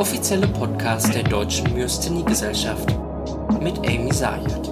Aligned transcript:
offizielle 0.00 0.48
Podcast 0.48 1.14
der 1.14 1.24
Deutschen 1.24 1.74
Myasthenie-Gesellschaft 1.74 2.88
mit 3.60 3.76
Amy 3.80 4.10
Sayed. 4.10 4.70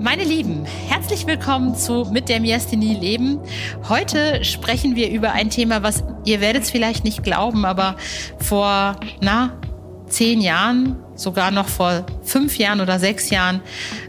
Meine 0.00 0.24
Lieben, 0.24 0.64
herzlich 0.64 1.26
willkommen 1.26 1.76
zu 1.76 2.06
Mit 2.10 2.30
der 2.30 2.40
Myasthenie 2.40 2.94
leben. 2.94 3.38
Heute 3.86 4.42
sprechen 4.46 4.96
wir 4.96 5.10
über 5.10 5.32
ein 5.32 5.50
Thema, 5.50 5.82
was 5.82 6.04
ihr 6.24 6.40
werdet 6.40 6.62
es 6.62 6.70
vielleicht 6.70 7.04
nicht 7.04 7.22
glauben, 7.22 7.66
aber 7.66 7.96
vor, 8.38 8.98
na, 9.20 9.60
zehn 10.06 10.40
Jahren, 10.40 10.96
sogar 11.14 11.50
noch 11.50 11.68
vor 11.68 12.06
fünf 12.22 12.56
Jahren 12.56 12.80
oder 12.80 12.98
sechs 12.98 13.28
Jahren, 13.28 13.60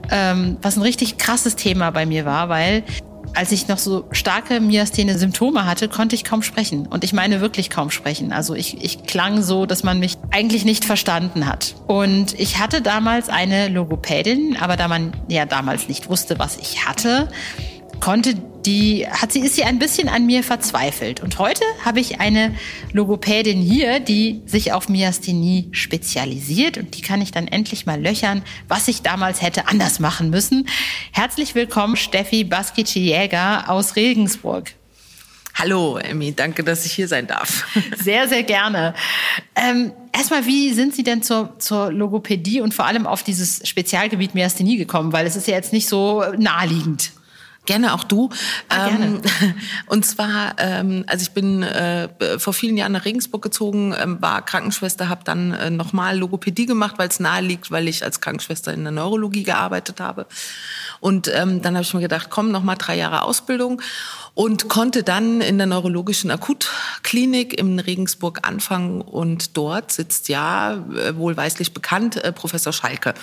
ähm, 0.10 0.58
was 0.62 0.78
ein 0.78 0.82
richtig 0.82 1.18
krasses 1.18 1.58
Thema 1.58 1.92
bei 1.92 2.06
mir 2.06 2.24
war, 2.24 2.48
weil 2.48 2.86
als 3.34 3.52
ich 3.52 3.68
noch 3.68 3.78
so 3.78 4.06
starke 4.12 4.60
Myasthene-Symptome 4.60 5.66
hatte, 5.66 5.88
konnte 5.88 6.16
ich 6.16 6.24
kaum 6.24 6.42
sprechen. 6.42 6.88
Und 6.88 7.04
ich 7.04 7.14
meine 7.14 7.42
wirklich 7.42 7.70
kaum 7.70 7.92
sprechen. 7.92 8.32
Also 8.32 8.56
ich, 8.56 8.84
ich 8.84 9.04
klang 9.04 9.42
so, 9.42 9.66
dass 9.66 9.84
man 9.84 10.00
mich 10.00 10.18
eigentlich 10.32 10.66
nicht 10.66 10.86
verstanden 10.86 11.46
hat. 11.46 11.76
Und 11.88 12.40
ich 12.40 12.60
hatte 12.60 12.82
damals 12.82 13.30
eine 13.30 13.70
Logopädin, 13.70 14.58
aber 14.60 14.76
da 14.76 14.88
man 14.88 15.14
ja 15.28 15.46
damals 15.46 15.88
nicht 15.88 16.10
wusste, 16.10 16.40
was 16.40 16.58
ich 16.58 16.86
hatte, 16.86 17.30
konnte 18.00 18.36
die 18.66 19.08
hat 19.10 19.32
sie 19.32 19.40
ist 19.42 19.56
sie 19.56 19.64
ein 19.64 19.80
bisschen 19.80 20.10
an 20.10 20.26
mir 20.26 20.44
verzweifelt 20.44 21.22
und 21.22 21.40
heute 21.40 21.64
habe 21.84 22.00
ich 22.00 22.20
eine 22.20 22.56
Logopädin 22.94 23.62
hier, 23.62 24.00
die 24.00 24.42
sich 24.46 24.74
auf 24.74 24.90
Myasthenie 24.90 25.70
spezialisiert 25.72 26.78
und 26.78 26.96
die 26.98 27.02
kann 27.02 27.22
ich 27.22 27.32
dann 27.32 27.48
endlich 27.48 27.86
mal 27.86 28.02
löchern, 28.02 28.44
was 28.68 28.88
ich 28.88 29.02
damals 29.02 29.42
hätte 29.42 29.68
anders 29.68 30.00
machen 30.00 30.30
müssen. 30.30 30.68
Herzlich 31.12 31.56
willkommen 31.56 31.96
Steffi 31.96 32.44
Baskici 32.44 33.00
Jäger 33.00 33.70
aus 33.70 33.96
Regensburg. 33.96 34.74
Hallo, 35.56 35.98
Emmy, 35.98 36.34
danke, 36.34 36.64
dass 36.64 36.86
ich 36.86 36.94
hier 36.94 37.08
sein 37.08 37.28
darf. 37.28 37.68
Sehr, 38.02 38.30
sehr 38.30 38.44
gerne. 38.44 38.94
Ähm, 39.56 39.92
erstmal, 40.14 40.46
wie 40.46 40.72
sind 40.72 40.96
Sie 40.96 41.04
denn 41.04 41.22
zur, 41.22 41.60
zur 41.60 41.92
Logopädie 41.92 42.62
und 42.62 42.74
vor 42.74 42.86
allem 42.86 43.06
auf 43.06 43.24
dieses 43.24 43.68
Spezialgebiet 43.68 44.36
Myasthenie 44.36 44.78
gekommen? 44.78 45.12
Weil 45.12 45.28
es 45.28 45.36
ist 45.36 45.50
ja 45.50 45.56
jetzt 45.56 45.74
nicht 45.74 45.90
so 45.90 46.24
naheliegend. 46.38 47.12
Gerne 47.70 47.94
auch 47.94 48.04
du. 48.04 48.32
Ah, 48.68 48.88
gerne. 48.88 49.06
Ähm, 49.06 49.22
und 49.86 50.04
zwar, 50.04 50.56
ähm, 50.58 51.04
also 51.06 51.22
ich 51.22 51.34
bin 51.34 51.62
äh, 51.62 52.10
vor 52.40 52.52
vielen 52.54 52.78
Jahren 52.78 52.94
nach 52.94 53.06
Regensburg 53.06 53.44
gezogen, 53.44 53.94
ähm, 53.96 54.20
war 54.20 54.44
Krankenschwester, 54.44 55.08
habe 55.08 55.22
dann 55.24 55.54
äh, 55.54 55.70
nochmal 55.70 56.18
Logopädie 56.18 56.66
gemacht, 56.66 56.96
weil 56.98 57.10
es 57.10 57.20
nahe 57.20 57.44
liegt, 57.44 57.70
weil 57.70 57.88
ich 57.88 58.04
als 58.04 58.22
Krankenschwester 58.22 58.74
in 58.74 58.82
der 58.82 58.92
Neurologie 58.92 59.44
gearbeitet 59.44 60.00
habe. 60.00 60.26
Und 61.00 61.32
ähm, 61.32 61.62
dann 61.62 61.76
habe 61.76 61.84
ich 61.84 61.94
mir 61.94 62.00
gedacht, 62.00 62.32
komm, 62.32 62.50
nochmal 62.50 62.76
drei 62.76 62.98
Jahre 62.98 63.22
Ausbildung 63.22 63.84
und 64.34 64.70
konnte 64.70 65.04
dann 65.04 65.42
in 65.42 65.58
der 65.58 65.68
neurologischen 65.68 66.32
Akutklinik 66.32 67.60
in 67.60 67.78
Regensburg 67.78 68.48
anfangen 68.48 69.02
und 69.02 69.58
dort 69.58 69.92
sitzt 69.92 70.30
ja 70.30 70.76
äh, 70.76 71.16
wohlweislich 71.18 71.74
bekannt 71.74 72.16
äh, 72.24 72.32
Professor 72.32 72.74
Schalke. 72.74 73.14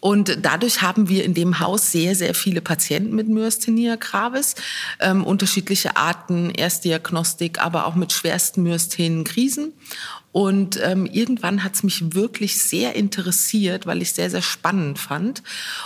Und 0.00 0.38
dadurch 0.42 0.82
haben 0.82 1.08
wir 1.08 1.24
in 1.24 1.34
dem 1.34 1.60
Haus 1.60 1.92
sehr, 1.92 2.14
sehr 2.14 2.34
viele 2.34 2.62
Patienten 2.62 3.14
mit 3.14 3.28
Myasthenia 3.76 3.96
gravis, 3.96 4.54
ähm, 5.00 5.24
unterschiedliche 5.24 5.96
Arten, 5.96 6.50
Erstdiagnostik, 6.50 7.60
aber 7.60 7.86
auch 7.86 7.94
mit 7.94 8.12
schwersten 8.12 8.62
Myasthenenkrisen. 8.62 9.72
Und 10.32 10.78
ähm, 10.82 11.06
irgendwann 11.06 11.64
hat 11.64 11.74
es 11.74 11.82
mich 11.82 12.14
wirklich 12.14 12.60
sehr 12.60 12.94
interessiert, 12.94 13.86
weil 13.86 14.02
ich 14.02 14.12
sehr, 14.12 14.28
sehr 14.28 14.42
spannend 14.42 14.98
fand 14.98 15.42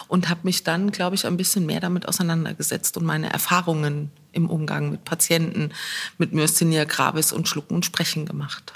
und 0.09 0.29
habe 0.29 0.41
mich 0.43 0.65
dann, 0.65 0.91
glaube 0.91 1.15
ich, 1.15 1.25
ein 1.25 1.37
bisschen 1.37 1.67
mehr 1.67 1.79
damit 1.79 2.09
auseinandergesetzt 2.09 2.97
und 2.97 3.05
meine 3.05 3.33
Erfahrungen 3.33 4.11
im 4.33 4.51
Umgang 4.51 4.91
mit 4.91 5.05
Patienten 5.05 5.71
mit 6.19 6.33
Myasthenia 6.33 6.85
gravis 6.85 7.33
und 7.33 7.47
Schlucken 7.47 7.77
und 7.77 7.85
Sprechen 7.85 8.27
gemacht. 8.27 8.73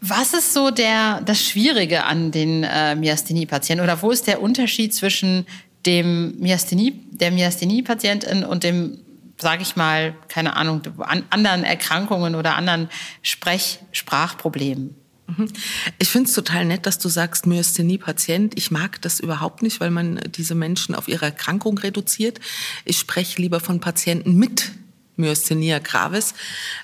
Was 0.00 0.34
ist 0.34 0.52
so 0.52 0.70
der, 0.70 1.22
das 1.22 1.42
Schwierige 1.42 2.04
an 2.04 2.30
den 2.30 2.64
äh, 2.64 2.94
Myasthenie-Patienten 2.94 3.82
oder 3.82 4.02
wo 4.02 4.10
ist 4.10 4.26
der 4.26 4.42
Unterschied 4.42 4.94
zwischen 4.94 5.46
dem 5.86 6.38
Myasthenie, 6.38 7.00
der 7.10 7.30
Myasthenie-Patientin 7.30 8.44
und 8.44 8.64
dem 8.64 8.98
sage 9.38 9.62
ich 9.62 9.76
mal, 9.76 10.14
keine 10.28 10.56
Ahnung, 10.56 10.82
an 10.98 11.24
anderen 11.30 11.64
Erkrankungen 11.64 12.34
oder 12.34 12.56
anderen 12.56 12.88
Sprech 13.22 13.80
Sprachproblemen. 13.92 14.94
Mhm. 15.26 15.52
Ich 15.98 16.08
finde 16.08 16.28
es 16.28 16.34
total 16.34 16.64
nett, 16.64 16.86
dass 16.86 16.98
du 16.98 17.08
sagst, 17.08 17.46
Myasthenie-Patient. 17.46 18.56
Ich 18.56 18.70
mag 18.70 19.00
das 19.02 19.20
überhaupt 19.20 19.62
nicht, 19.62 19.80
weil 19.80 19.90
man 19.90 20.20
diese 20.36 20.54
Menschen 20.54 20.94
auf 20.94 21.08
ihre 21.08 21.26
Erkrankung 21.26 21.78
reduziert. 21.78 22.40
Ich 22.84 22.98
spreche 22.98 23.40
lieber 23.42 23.60
von 23.60 23.80
Patienten 23.80 24.36
mit 24.36 24.72
Myasthenia 25.16 25.78
gravis, 25.78 26.34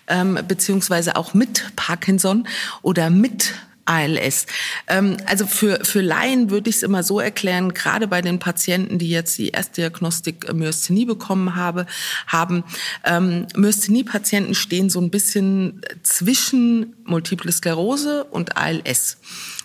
ähm, 0.09 0.39
beziehungsweise 0.49 1.17
auch 1.17 1.35
mit 1.35 1.73
Parkinson 1.77 2.49
oder 2.81 3.11
mit 3.11 3.55
ALS. 3.85 4.47
Ähm, 4.87 5.17
also 5.27 5.47
für, 5.47 5.85
für 5.85 6.01
Laien 6.01 6.51
würde 6.51 6.71
ich 6.71 6.77
es 6.77 6.83
immer 6.83 7.03
so 7.03 7.21
erklären, 7.21 7.75
gerade 7.75 8.07
bei 8.09 8.23
den 8.23 8.39
Patienten, 8.39 8.99
die 8.99 9.11
jetzt 9.11 9.37
die 9.39 9.49
Erstdiagnostik 9.49 10.49
äh, 10.49 10.53
Myasthenie 10.53 11.05
bekommen 11.05 11.57
habe, 11.57 11.87
haben, 12.27 12.65
ähm, 13.05 13.47
Myasthenie-Patienten 13.55 14.55
stehen 14.55 14.91
so 14.91 15.01
ein 15.01 15.11
bisschen 15.11 15.83
zwischen 16.03 16.95
Multiple 17.05 17.51
Sklerose 17.51 18.25
und 18.25 18.57
ALS. 18.57 19.19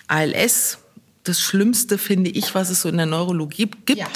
ALS, 0.07 0.79
das 1.23 1.41
Schlimmste 1.41 1.97
finde 1.97 2.29
ich, 2.29 2.55
was 2.55 2.69
es 2.69 2.81
so 2.81 2.89
in 2.89 2.97
der 2.97 3.05
Neurologie 3.05 3.69
gibt. 3.85 3.99
Ja 3.99 4.07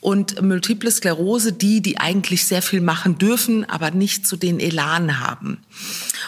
und 0.00 0.40
Multiple 0.42 0.90
Sklerose 0.90 1.52
die, 1.52 1.80
die 1.80 1.98
eigentlich 1.98 2.44
sehr 2.44 2.62
viel 2.62 2.80
machen 2.80 3.18
dürfen, 3.18 3.64
aber 3.64 3.90
nicht 3.90 4.26
so 4.26 4.36
den 4.36 4.60
Elan 4.60 5.20
haben. 5.20 5.58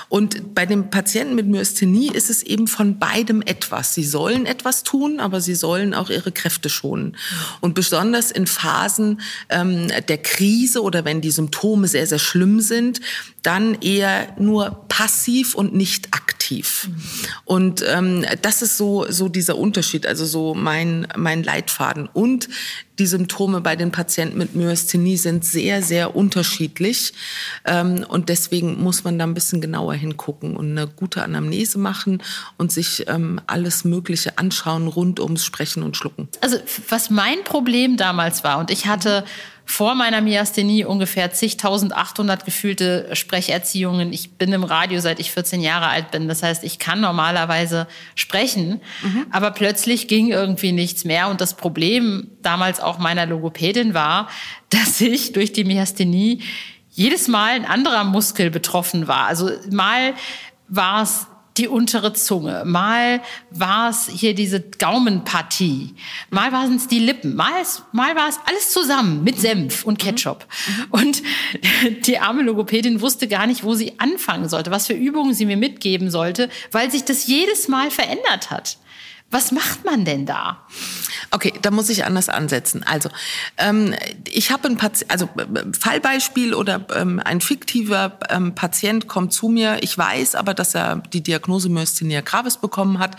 Und 0.08 0.54
bei 0.54 0.66
dem 0.66 0.90
Patienten 0.90 1.36
mit 1.36 1.46
Myasthenie 1.46 2.10
ist 2.12 2.30
es 2.30 2.42
eben 2.42 2.66
von 2.66 2.98
beidem 2.98 3.42
etwas. 3.42 3.94
Sie 3.94 4.02
sollen 4.02 4.44
etwas 4.44 4.82
tun, 4.82 5.20
aber 5.20 5.40
sie 5.40 5.54
sollen 5.54 5.94
auch 5.94 6.10
ihre 6.10 6.32
Kräfte 6.32 6.68
schonen. 6.68 7.16
Und 7.60 7.74
besonders 7.74 8.32
in 8.32 8.46
Phasen 8.46 9.20
ähm, 9.48 9.88
der 10.08 10.18
Krise 10.18 10.82
oder 10.82 11.04
wenn 11.04 11.20
die 11.20 11.30
Symptome 11.30 11.86
sehr, 11.86 12.06
sehr 12.06 12.18
schlimm 12.18 12.60
sind, 12.60 13.00
dann 13.42 13.74
eher 13.80 14.34
nur 14.38 14.84
passiv 14.88 15.54
und 15.54 15.74
nicht 15.74 16.12
aktiv. 16.12 16.88
Und 17.44 17.84
ähm, 17.86 18.24
das 18.42 18.62
ist 18.62 18.76
so, 18.76 19.06
so 19.08 19.28
dieser 19.28 19.56
Unterschied, 19.56 20.06
also 20.06 20.26
so 20.26 20.54
mein, 20.54 21.06
mein 21.16 21.42
Leitfaden. 21.42 22.08
Und 22.12 22.48
die 22.98 23.06
Symptome 23.06 23.59
bei 23.60 23.76
den 23.76 23.92
Patienten 23.92 24.38
mit 24.38 24.54
Myasthenie 24.54 25.16
sind 25.16 25.44
sehr, 25.44 25.82
sehr 25.82 26.16
unterschiedlich. 26.16 27.12
Ähm, 27.64 28.04
und 28.08 28.28
deswegen 28.28 28.82
muss 28.82 29.04
man 29.04 29.18
da 29.18 29.24
ein 29.24 29.34
bisschen 29.34 29.60
genauer 29.60 29.94
hingucken 29.94 30.56
und 30.56 30.70
eine 30.70 30.86
gute 30.86 31.22
Anamnese 31.22 31.78
machen 31.78 32.22
und 32.56 32.72
sich 32.72 33.06
ähm, 33.08 33.40
alles 33.46 33.84
Mögliche 33.84 34.38
anschauen 34.38 34.88
rund 34.88 35.20
ums 35.20 35.44
Sprechen 35.44 35.82
und 35.82 35.96
Schlucken. 35.96 36.28
Also 36.40 36.56
was 36.88 37.10
mein 37.10 37.44
Problem 37.44 37.96
damals 37.96 38.44
war, 38.44 38.58
und 38.58 38.70
ich 38.70 38.86
hatte 38.86 39.24
vor 39.70 39.94
meiner 39.94 40.20
Myasthenie 40.20 40.84
ungefähr 40.84 41.30
zigtausendachthundert 41.30 42.44
gefühlte 42.44 43.08
Sprecherziehungen. 43.14 44.12
Ich 44.12 44.32
bin 44.32 44.52
im 44.52 44.64
Radio, 44.64 44.98
seit 44.98 45.20
ich 45.20 45.30
14 45.30 45.60
Jahre 45.60 45.86
alt 45.86 46.10
bin. 46.10 46.26
Das 46.26 46.42
heißt, 46.42 46.64
ich 46.64 46.80
kann 46.80 47.00
normalerweise 47.00 47.86
sprechen, 48.16 48.80
mhm. 49.02 49.26
aber 49.30 49.52
plötzlich 49.52 50.08
ging 50.08 50.28
irgendwie 50.28 50.72
nichts 50.72 51.04
mehr. 51.04 51.28
Und 51.28 51.40
das 51.40 51.54
Problem 51.54 52.32
damals 52.42 52.80
auch 52.80 52.98
meiner 52.98 53.26
Logopädin 53.26 53.94
war, 53.94 54.28
dass 54.70 55.00
ich 55.00 55.32
durch 55.32 55.52
die 55.52 55.64
Myasthenie 55.64 56.42
jedes 56.90 57.28
Mal 57.28 57.52
ein 57.52 57.64
anderer 57.64 58.02
Muskel 58.02 58.50
betroffen 58.50 59.06
war. 59.06 59.26
Also 59.26 59.50
mal 59.70 60.14
war 60.66 61.02
es 61.02 61.28
die 61.56 61.68
untere 61.68 62.12
Zunge, 62.12 62.62
mal 62.64 63.20
war 63.50 63.90
es 63.90 64.08
hier 64.08 64.34
diese 64.34 64.60
Gaumenpartie, 64.60 65.94
mal 66.30 66.52
waren 66.52 66.76
es 66.76 66.86
die 66.86 66.98
Lippen, 67.00 67.34
mal, 67.34 67.50
mal 67.92 68.14
war 68.16 68.28
es 68.28 68.38
alles 68.46 68.70
zusammen 68.70 69.24
mit 69.24 69.38
Senf 69.38 69.84
und 69.84 69.98
Ketchup. 69.98 70.46
Mhm. 70.66 70.86
Und 70.90 71.22
die 72.06 72.18
arme 72.18 72.42
Logopädin 72.42 73.00
wusste 73.00 73.28
gar 73.28 73.46
nicht, 73.46 73.64
wo 73.64 73.74
sie 73.74 73.98
anfangen 73.98 74.48
sollte, 74.48 74.70
was 74.70 74.86
für 74.86 74.94
Übungen 74.94 75.34
sie 75.34 75.46
mir 75.46 75.56
mitgeben 75.56 76.10
sollte, 76.10 76.48
weil 76.70 76.90
sich 76.90 77.04
das 77.04 77.26
jedes 77.26 77.68
Mal 77.68 77.90
verändert 77.90 78.50
hat. 78.50 78.78
Was 79.30 79.52
macht 79.52 79.84
man 79.84 80.04
denn 80.04 80.26
da? 80.26 80.66
Okay, 81.30 81.52
da 81.62 81.70
muss 81.70 81.88
ich 81.88 82.04
anders 82.04 82.28
ansetzen. 82.28 82.82
Also 82.84 83.10
ähm, 83.58 83.94
ich 84.28 84.50
habe 84.50 84.66
ein 84.68 84.76
Patient, 84.76 85.10
also 85.10 85.26
äh, 85.36 85.72
Fallbeispiel 85.78 86.52
oder 86.52 86.84
ähm, 86.94 87.20
ein 87.24 87.40
fiktiver 87.40 88.18
ähm, 88.28 88.56
Patient 88.56 89.06
kommt 89.06 89.32
zu 89.32 89.48
mir. 89.48 89.82
Ich 89.82 89.96
weiß 89.96 90.34
aber, 90.34 90.52
dass 90.52 90.74
er 90.74 90.96
die 90.96 91.22
Diagnose 91.22 91.68
Myasthenia 91.68 92.22
gravis 92.22 92.56
bekommen 92.56 92.98
hat. 92.98 93.16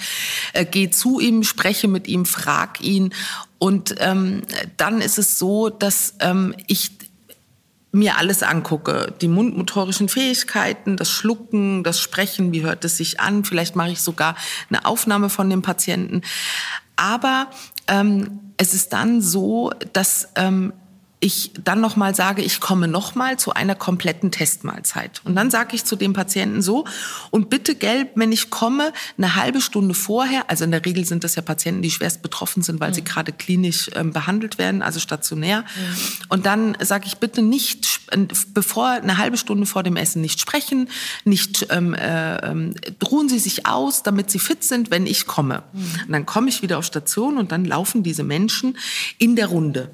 Äh, 0.52 0.66
Gehe 0.66 0.92
zu 0.92 1.22
ihm, 1.22 1.44
spreche 1.44 1.88
mit 1.88 2.08
ihm, 2.10 2.26
frag 2.26 2.82
ihn 2.82 3.14
und 3.62 3.94
ähm, 4.00 4.42
dann 4.78 5.02
ist 5.02 5.20
es 5.20 5.38
so, 5.38 5.70
dass 5.70 6.16
ähm, 6.20 6.56
ich 6.66 6.98
mir 7.92 8.18
alles 8.18 8.42
angucke, 8.42 9.14
die 9.22 9.28
mundmotorischen 9.28 10.08
Fähigkeiten, 10.08 10.96
das 10.96 11.10
Schlucken, 11.10 11.84
das 11.84 12.00
Sprechen, 12.00 12.54
wie 12.54 12.64
hört 12.64 12.86
es 12.86 12.98
sich 12.98 13.20
an, 13.20 13.44
vielleicht 13.44 13.76
mache 13.76 13.92
ich 13.92 14.02
sogar 14.02 14.36
eine 14.70 14.86
Aufnahme 14.86 15.30
von 15.30 15.50
dem 15.50 15.62
Patienten. 15.62 16.22
Aber 16.96 17.48
ähm, 17.88 18.40
es 18.58 18.74
ist 18.74 18.94
dann 18.94 19.22
so, 19.22 19.72
dass 19.94 20.30
ähm, 20.36 20.72
ich 21.24 21.52
dann 21.64 21.80
nochmal 21.80 22.16
sage, 22.16 22.42
ich 22.42 22.60
komme 22.60 22.88
nochmal 22.88 23.38
zu 23.38 23.54
einer 23.54 23.76
kompletten 23.76 24.32
Testmahlzeit. 24.32 25.22
Und 25.24 25.36
dann 25.36 25.52
sage 25.52 25.76
ich 25.76 25.86
zu 25.86 25.96
dem 25.96 26.14
Patienten 26.14 26.64
so, 26.64 26.86
und 27.30 27.52
bitte 27.52 27.76
gelb, 27.76 28.14
wenn 28.16 28.32
ich 28.32 28.50
komme, 28.50 28.92
eine 29.20 29.36
halbe 29.36 29.62
Stunde 29.62 29.94
vorher, 29.94 30.50
also 30.50 30.64
in 30.64 30.72
der 30.72 30.84
Regel 30.84 31.06
sind 31.06 31.24
das 31.24 31.36
ja 31.36 31.44
Patienten, 31.44 31.84
die 31.84 31.92
schwerst 31.92 32.24
betroffen 32.24 32.64
sind, 32.64 32.80
weil 32.80 32.90
mhm. 32.90 32.96
sie 32.96 33.04
gerade 33.04 33.32
klinisch 33.32 33.92
ähm, 33.94 34.12
behandelt 34.12 34.58
werden, 34.58 34.82
also 34.82 35.00
stationär. 35.00 35.62
Mhm. 35.62 36.26
Und 36.30 36.46
dann 36.48 36.76
sage 36.82 37.06
ich 37.06 37.18
bitte 37.18 37.44
nicht, 37.44 38.02
bevor 38.56 38.88
eine 38.88 39.20
halbe 39.20 39.38
Stunde 39.38 39.68
vor 39.68 39.84
dem 39.84 39.98
Essen 39.98 40.22
nicht 40.22 40.42
sprechen, 40.42 40.90
nicht 41.24 41.68
ähm, 41.70 41.94
äh, 41.94 42.38
ähm, 42.38 42.74
ruhen 43.06 43.30
Sie 43.30 43.40
sich 43.40 43.68
aus, 43.68 44.02
damit 44.02 44.32
Sie 44.32 44.40
fit 44.40 44.64
sind, 44.64 44.90
wenn 44.90 45.06
ich 45.06 45.28
komme. 45.28 45.62
Mhm. 45.72 45.82
Und 46.08 46.12
dann 46.14 46.26
komme 46.26 46.50
ich 46.50 46.64
wieder 46.64 46.80
auf 46.80 46.86
Station 46.86 47.38
und 47.38 47.52
dann 47.52 47.64
laufen 47.64 48.02
diese 48.02 48.24
Menschen 48.24 48.76
in 49.20 49.36
der 49.36 49.48
Runde 49.48 49.92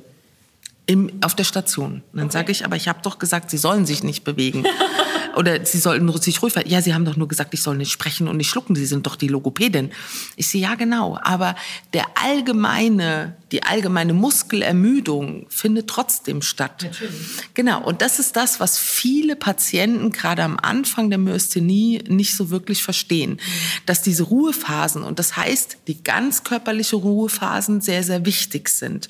im, 0.88 1.12
auf 1.22 1.36
der 1.36 1.44
Station. 1.44 2.01
Und 2.12 2.18
dann 2.18 2.25
okay. 2.25 2.34
sage 2.34 2.51
ich, 2.51 2.66
aber 2.66 2.75
ich 2.75 2.88
habe 2.88 3.00
doch 3.04 3.19
gesagt, 3.19 3.51
Sie 3.51 3.57
sollen 3.57 3.86
sich 3.86 4.04
nicht 4.04 4.24
bewegen. 4.24 4.66
Oder 5.38 5.66
Sie 5.66 5.78
sollten 5.78 6.12
sich 6.19 6.42
ruhig 6.42 6.56
Ja, 6.66 6.81
Sie 6.81 6.94
haben 6.94 7.06
doch 7.06 7.16
nur 7.16 7.28
gesagt, 7.28 7.54
ich 7.54 7.62
soll 7.62 7.78
nicht 7.78 7.92
sprechen 7.92 8.28
und 8.28 8.38
nicht 8.38 8.50
schlucken. 8.50 8.75
Sie 8.75 8.86
sind 8.88 9.06
doch 9.06 9.16
die 9.16 9.28
Logopädin. 9.28 9.92
Ich 10.36 10.48
sehe, 10.48 10.62
ja, 10.62 10.74
genau. 10.75 11.19
Aber 11.22 11.56
der 11.94 12.06
allgemeine, 12.16 13.36
die 13.51 13.62
allgemeine 13.63 14.13
Muskelermüdung 14.13 15.45
findet 15.50 15.88
trotzdem 15.88 16.42
statt. 16.42 16.81
Natürlich. 16.84 17.13
Genau. 17.54 17.84
Und 17.84 18.01
das 18.01 18.18
ist 18.18 18.36
das, 18.36 18.60
was 18.60 18.80
viele 18.80 19.36
Patienten 19.36 20.12
gerade 20.12 20.44
am 20.44 20.57
Anfang 20.60 21.10
der 21.12 21.19
Myasthenie 21.19 22.04
nicht 22.07 22.36
so 22.36 22.50
wirklich 22.50 22.81
verstehen. 22.81 23.39
Dass 23.86 24.01
diese 24.01 24.24
Ruhephasen, 24.24 25.04
und 25.04 25.19
das 25.19 25.38
heißt, 25.38 25.78
die 25.88 26.04
ganz 26.04 26.44
körperliche 26.44 26.95
Ruhephasen 26.95 27.81
sehr, 27.81 28.01
sehr 28.01 28.25
wichtig 28.25 28.69
sind. 28.69 29.10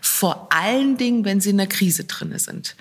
Vor 0.00 0.48
allen 0.50 0.96
Dingen, 0.96 1.24
wenn 1.24 1.40
Sie 1.40 1.50
in 1.50 1.58
der 1.58 1.68
Krise 1.68 2.04
drinne 2.04 2.40
sind. 2.40 2.74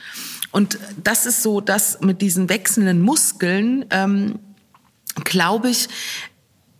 Und 0.52 0.80
das 1.04 1.26
ist 1.26 1.44
so, 1.44 1.62
dass 1.62 2.02
mit 2.02 2.22
diesen 2.22 2.50
wechselnden 2.50 3.02
Muskeln, 3.02 3.86
ähm, 3.90 4.40
glaube 5.24 5.70
ich, 5.70 5.88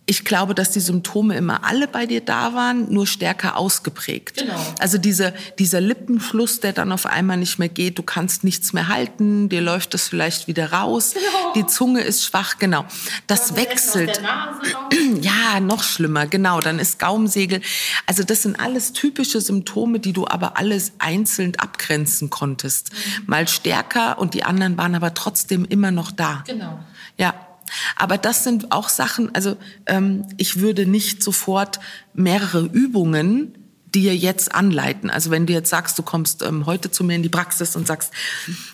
ich 0.08 0.24
glaube, 0.24 0.54
dass 0.54 0.70
die 0.70 0.80
Symptome 0.80 1.36
immer 1.36 1.64
alle 1.64 1.86
bei 1.86 2.06
dir 2.06 2.22
da 2.22 2.54
waren, 2.54 2.90
nur 2.90 3.06
stärker 3.06 3.58
ausgeprägt. 3.58 4.38
Genau. 4.38 4.56
Also 4.78 4.96
diese, 4.96 5.34
dieser 5.58 5.82
Lippenfluss, 5.82 6.60
der 6.60 6.72
dann 6.72 6.92
auf 6.92 7.04
einmal 7.04 7.36
nicht 7.36 7.58
mehr 7.58 7.68
geht, 7.68 7.98
du 7.98 8.02
kannst 8.02 8.42
nichts 8.42 8.72
mehr 8.72 8.88
halten, 8.88 9.50
dir 9.50 9.60
läuft 9.60 9.92
das 9.92 10.08
vielleicht 10.08 10.48
wieder 10.48 10.72
raus, 10.72 11.12
genau. 11.12 11.52
die 11.54 11.66
Zunge 11.66 12.00
ist 12.00 12.24
schwach, 12.24 12.58
genau. 12.58 12.86
Das 13.26 13.54
wechselt. 13.54 14.22
ja, 15.20 15.60
noch 15.60 15.82
schlimmer, 15.82 16.26
genau. 16.26 16.60
Dann 16.60 16.78
ist 16.78 16.98
Gaumsegel. 16.98 17.60
Also 18.06 18.22
das 18.22 18.42
sind 18.42 18.58
alles 18.58 18.94
typische 18.94 19.42
Symptome, 19.42 20.00
die 20.00 20.14
du 20.14 20.26
aber 20.26 20.56
alles 20.56 20.92
einzeln 20.98 21.54
abgrenzen 21.56 22.30
konntest. 22.30 22.92
Mhm. 22.92 23.24
Mal 23.26 23.46
stärker 23.46 24.18
und 24.18 24.32
die 24.32 24.42
anderen 24.42 24.78
waren 24.78 24.94
aber 24.94 25.12
trotzdem 25.12 25.66
immer 25.66 25.90
noch 25.90 26.10
da. 26.10 26.44
Genau. 26.46 26.78
Ja. 27.18 27.47
Aber 27.96 28.18
das 28.18 28.44
sind 28.44 28.72
auch 28.72 28.88
Sachen, 28.88 29.34
also 29.34 29.56
ähm, 29.86 30.26
ich 30.36 30.60
würde 30.60 30.86
nicht 30.86 31.22
sofort 31.22 31.80
mehrere 32.14 32.64
Übungen 32.64 33.54
dir 33.94 34.14
jetzt 34.14 34.54
anleiten. 34.54 35.10
Also 35.10 35.30
wenn 35.30 35.46
du 35.46 35.52
jetzt 35.52 35.70
sagst, 35.70 35.98
du 35.98 36.02
kommst 36.02 36.42
ähm, 36.42 36.66
heute 36.66 36.90
zu 36.90 37.04
mir 37.04 37.16
in 37.16 37.22
die 37.22 37.28
Praxis 37.28 37.76
und 37.76 37.86
sagst, 37.86 38.12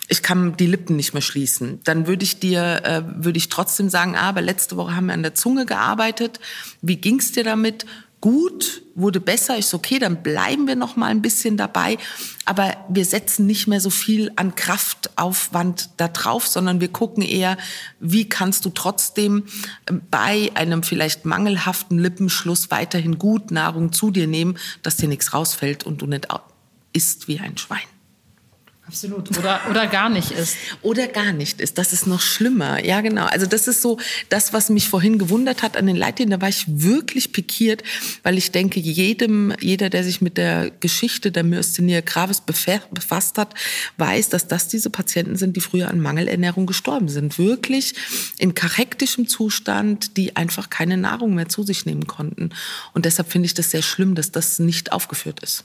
ich 0.07 0.21
kann 0.21 0.57
die 0.57 0.67
Lippen 0.67 0.95
nicht 0.95 1.13
mehr 1.13 1.21
schließen, 1.21 1.79
dann 1.83 2.07
würde 2.07 2.23
ich 2.23 2.39
dir, 2.39 2.81
äh, 2.83 3.01
würde 3.23 3.37
ich 3.37 3.49
trotzdem 3.49 3.89
sagen, 3.89 4.15
ah, 4.15 4.29
aber 4.29 4.41
letzte 4.41 4.77
Woche 4.77 4.95
haben 4.95 5.07
wir 5.07 5.13
an 5.13 5.23
der 5.23 5.35
Zunge 5.35 5.65
gearbeitet. 5.65 6.39
Wie 6.81 6.97
ging's 6.97 7.31
dir 7.31 7.43
damit? 7.43 7.85
Gut, 8.25 8.81
wurde 8.95 9.19
besser, 9.19 9.55
ist 9.55 9.75
okay, 9.75 9.99
dann 9.99 10.23
bleiben 10.23 10.65
wir 10.65 10.75
noch 10.75 10.95
mal 10.95 11.11
ein 11.11 11.21
bisschen 11.21 11.57
dabei, 11.57 11.99
aber 12.43 12.75
wir 12.89 13.05
setzen 13.05 13.45
nicht 13.45 13.67
mehr 13.67 13.79
so 13.79 13.91
viel 13.91 14.31
an 14.35 14.55
Kraftaufwand 14.55 15.91
da 15.97 16.07
drauf, 16.07 16.47
sondern 16.47 16.81
wir 16.81 16.87
gucken 16.87 17.21
eher, 17.21 17.55
wie 17.99 18.27
kannst 18.27 18.65
du 18.65 18.71
trotzdem 18.71 19.43
ähm, 19.87 20.01
bei 20.09 20.49
einem 20.55 20.81
vielleicht 20.81 21.25
mangelhaften 21.25 21.99
Lippenschluss 21.99 22.71
weiterhin 22.71 23.19
gut 23.19 23.51
Nahrung 23.51 23.93
zu 23.93 24.09
dir 24.09 24.25
nehmen, 24.25 24.57
dass 24.81 24.97
dir 24.97 25.07
nichts 25.07 25.31
rausfällt 25.35 25.83
und 25.83 26.01
du 26.01 26.07
nicht 26.07 26.27
isst 26.93 27.27
wie 27.27 27.39
ein 27.39 27.59
Schwein. 27.59 27.94
Absolut. 28.87 29.35
Oder, 29.37 29.61
oder 29.69 29.87
gar 29.87 30.09
nicht 30.09 30.29
ist. 30.29 30.57
Oder 30.83 31.07
gar 31.07 31.31
nicht 31.31 31.59
ist. 31.59 31.79
Das 31.79 31.91
ist 31.91 32.05
noch 32.05 32.21
schlimmer. 32.21 32.85
Ja, 32.85 33.01
genau. 33.01 33.25
Also 33.25 33.47
das 33.47 33.67
ist 33.67 33.81
so 33.81 33.97
das, 34.29 34.53
was 34.53 34.69
mich 34.69 34.89
vorhin 34.89 35.17
gewundert 35.17 35.63
hat 35.63 35.75
an 35.75 35.87
den 35.87 35.95
Leitlinien. 35.95 36.39
Da 36.39 36.41
war 36.41 36.49
ich 36.49 36.65
wirklich 36.67 37.31
pikiert, 37.31 37.81
weil 38.21 38.37
ich 38.37 38.51
denke, 38.51 38.79
jedem, 38.79 39.53
jeder, 39.59 39.89
der 39.89 40.03
sich 40.03 40.21
mit 40.21 40.37
der 40.37 40.69
Geschichte 40.79 41.31
der 41.31 41.43
Myasthenia 41.43 42.01
gravis 42.01 42.41
befasst 42.41 43.39
hat, 43.39 43.55
weiß, 43.97 44.29
dass 44.29 44.47
das 44.47 44.67
diese 44.67 44.91
Patienten 44.91 45.35
sind, 45.35 45.55
die 45.55 45.61
früher 45.61 45.89
an 45.89 45.99
Mangelernährung 45.99 46.67
gestorben 46.67 47.09
sind. 47.09 47.39
Wirklich 47.39 47.95
in 48.37 48.53
karektischem 48.53 49.27
Zustand, 49.27 50.15
die 50.15 50.35
einfach 50.35 50.69
keine 50.69 50.97
Nahrung 50.97 51.33
mehr 51.33 51.49
zu 51.49 51.63
sich 51.63 51.87
nehmen 51.87 52.05
konnten. 52.05 52.51
Und 52.93 53.05
deshalb 53.05 53.31
finde 53.31 53.47
ich 53.47 53.55
das 53.55 53.71
sehr 53.71 53.81
schlimm, 53.81 54.13
dass 54.13 54.31
das 54.31 54.59
nicht 54.59 54.91
aufgeführt 54.91 55.39
ist. 55.39 55.63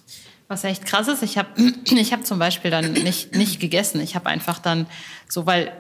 Was 0.51 0.65
echt 0.65 0.85
krass 0.85 1.07
ist, 1.07 1.23
ich 1.23 1.39
habe 1.39 1.49
ich 1.85 2.13
hab 2.13 2.27
zum 2.27 2.41
Beispiel 2.41 2.73
dann 2.73 2.93
nicht, 2.93 3.37
nicht 3.37 3.61
gegessen. 3.61 4.01
Ich 4.01 4.17
habe 4.17 4.29
einfach 4.29 4.59
dann 4.59 4.87
so, 5.29 5.47
weil, 5.47 5.71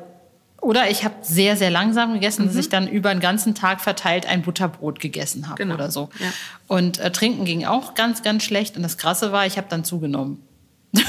oder 0.61 0.89
ich 0.89 1.03
habe 1.03 1.17
sehr, 1.23 1.57
sehr 1.57 1.71
langsam 1.71 2.13
gegessen, 2.13 2.43
mhm. 2.43 2.47
dass 2.47 2.57
ich 2.57 2.69
dann 2.69 2.87
über 2.87 3.13
den 3.13 3.19
ganzen 3.19 3.57
Tag 3.57 3.81
verteilt 3.81 4.27
ein 4.27 4.43
Butterbrot 4.43 5.01
gegessen 5.01 5.49
habe 5.49 5.57
genau. 5.57 5.75
oder 5.75 5.91
so. 5.91 6.09
Ja. 6.21 6.29
Und 6.69 7.01
äh, 7.01 7.11
trinken 7.11 7.45
ging 7.45 7.65
auch 7.65 7.95
ganz, 7.95 8.23
ganz 8.23 8.45
schlecht. 8.45 8.77
Und 8.77 8.85
das 8.85 8.97
Krasse 8.97 9.33
war, 9.33 9.45
ich 9.45 9.57
habe 9.57 9.67
dann 9.69 9.83
zugenommen. 9.83 10.41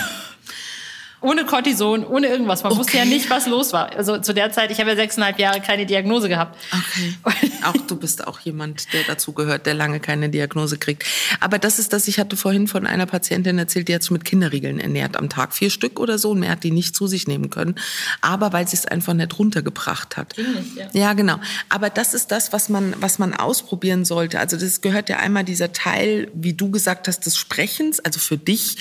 Ohne 1.22 1.46
Cortison, 1.46 2.04
ohne 2.04 2.28
irgendwas. 2.28 2.64
Man 2.64 2.72
okay. 2.72 2.80
wusste 2.80 2.98
ja 2.98 3.06
nicht, 3.06 3.30
was 3.30 3.46
los 3.46 3.74
war. 3.74 3.96
Also 3.96 4.18
zu 4.18 4.34
der 4.34 4.52
Zeit, 4.52 4.72
ich 4.72 4.80
habe 4.80 4.90
ja 4.90 4.96
sechseinhalb 4.96 5.38
Jahre 5.38 5.62
keine 5.62 5.86
Diagnose 5.86 6.28
gehabt. 6.30 6.58
Okay. 6.72 7.52
Auch 7.64 7.78
du 7.88 7.96
bist 7.96 8.28
auch 8.28 8.40
jemand, 8.40 8.92
der 8.92 9.04
dazu 9.04 9.32
gehört, 9.32 9.68
der 9.68 9.76
lange 9.76 10.00
keine 10.00 10.30
Diagnose 10.30 10.80
kriegt. 10.80 11.06
Aber 11.40 11.60
das 11.60 11.78
ist 11.78 11.94
das, 11.94 12.08
ich 12.08 12.18
hatte 12.18 12.36
vorhin 12.38 12.68
von 12.68 12.88
einer 12.88 13.06
Patientin 13.06 13.60
erzählt, 13.60 13.88
die 13.88 13.94
hat 13.94 14.02
sich 14.02 14.10
mit 14.10 14.26
Kinderriegeln 14.26 14.80
ernährt 14.80 15.16
am 15.16 15.30
Tag. 15.30 15.54
Vier 15.54 15.70
Stück 15.70 16.00
oder 16.00 16.18
so 16.18 16.34
mehr 16.34 16.52
hat 16.52 16.64
die 16.64 16.72
nicht 16.72 16.96
zu 16.96 17.06
sich 17.06 17.28
nehmen 17.28 17.52
können. 17.52 17.76
Aber 18.22 18.52
weil 18.52 18.68
sie 18.68 18.78
es 18.78 18.88
einfach 18.88 19.14
nicht 19.14 19.38
runtergebracht 19.38 20.18
hat. 20.18 20.36
Nicht, 20.38 20.76
ja. 20.76 20.88
ja, 20.94 21.14
genau. 21.14 21.40
Aber 21.70 21.92
das 21.92 22.16
ist 22.16 22.32
das, 22.32 22.52
was 22.52 22.68
man, 22.68 22.96
was 23.00 23.20
man 23.20 23.36
ausprobieren 23.36 24.06
sollte. 24.06 24.40
Also 24.40 24.58
das 24.58 24.82
gehört 24.82 25.08
ja 25.10 25.18
einmal 25.18 25.44
dieser 25.44 25.72
Teil, 25.72 26.32
wie 26.34 26.54
du 26.54 26.72
gesagt 26.72 27.08
hast, 27.08 27.28
des 27.28 27.38
Sprechens, 27.38 28.00
also 28.00 28.20
für 28.20 28.38
dich 28.38 28.78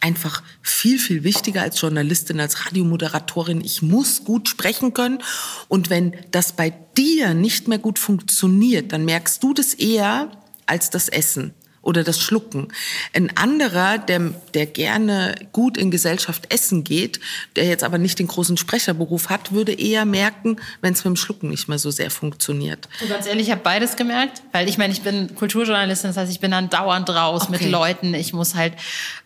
einfach 0.00 0.42
viel, 0.62 0.98
viel 0.98 1.24
wichtiger 1.24 1.62
als 1.62 1.79
Journalistin, 1.80 2.40
als 2.40 2.66
Radiomoderatorin. 2.66 3.60
Ich 3.62 3.82
muss 3.82 4.24
gut 4.24 4.48
sprechen 4.48 4.94
können. 4.94 5.22
Und 5.68 5.90
wenn 5.90 6.14
das 6.30 6.52
bei 6.52 6.70
dir 6.96 7.34
nicht 7.34 7.68
mehr 7.68 7.78
gut 7.78 7.98
funktioniert, 7.98 8.92
dann 8.92 9.04
merkst 9.04 9.42
du 9.42 9.54
das 9.54 9.74
eher 9.74 10.30
als 10.66 10.90
das 10.90 11.08
Essen 11.08 11.54
oder 11.82 12.04
das 12.04 12.20
Schlucken. 12.20 12.68
Ein 13.14 13.36
anderer, 13.36 13.96
der, 13.98 14.32
der 14.52 14.66
gerne 14.66 15.34
gut 15.52 15.78
in 15.78 15.90
Gesellschaft 15.90 16.52
essen 16.52 16.84
geht, 16.84 17.20
der 17.56 17.64
jetzt 17.64 17.84
aber 17.84 17.96
nicht 17.96 18.18
den 18.18 18.26
großen 18.26 18.58
Sprecherberuf 18.58 19.30
hat, 19.30 19.52
würde 19.52 19.72
eher 19.72 20.04
merken, 20.04 20.56
wenn 20.82 20.92
es 20.92 21.04
mit 21.04 21.14
dem 21.14 21.16
Schlucken 21.16 21.48
nicht 21.48 21.68
mehr 21.68 21.78
so 21.78 21.90
sehr 21.90 22.10
funktioniert. 22.10 22.88
Und 23.00 23.08
ganz 23.08 23.26
ehrlich, 23.26 23.46
ich 23.46 23.50
habe 23.50 23.62
beides 23.62 23.96
gemerkt, 23.96 24.42
weil 24.52 24.68
ich 24.68 24.76
meine, 24.76 24.92
ich 24.92 25.00
bin 25.00 25.34
Kulturjournalistin, 25.34 26.10
das 26.10 26.18
heißt, 26.18 26.32
ich 26.32 26.40
bin 26.40 26.50
dann 26.50 26.68
dauernd 26.68 27.08
raus 27.08 27.44
okay. 27.44 27.52
mit 27.52 27.70
Leuten, 27.70 28.12
ich 28.12 28.34
muss 28.34 28.54
halt 28.54 28.74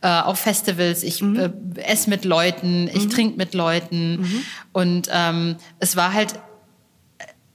äh, 0.03 0.09
auf 0.09 0.39
Festivals, 0.39 1.03
ich 1.03 1.23
mhm. 1.23 1.37
äh, 1.77 1.81
esse 1.83 2.09
mit 2.09 2.25
Leuten, 2.25 2.89
ich 2.89 3.07
mhm. 3.07 3.11
trinke 3.11 3.37
mit 3.37 3.55
Leuten 3.55 4.21
mhm. 4.21 4.45
und 4.73 5.09
ähm, 5.11 5.57
es 5.81 5.97
war 5.97 6.13
halt 6.13 6.35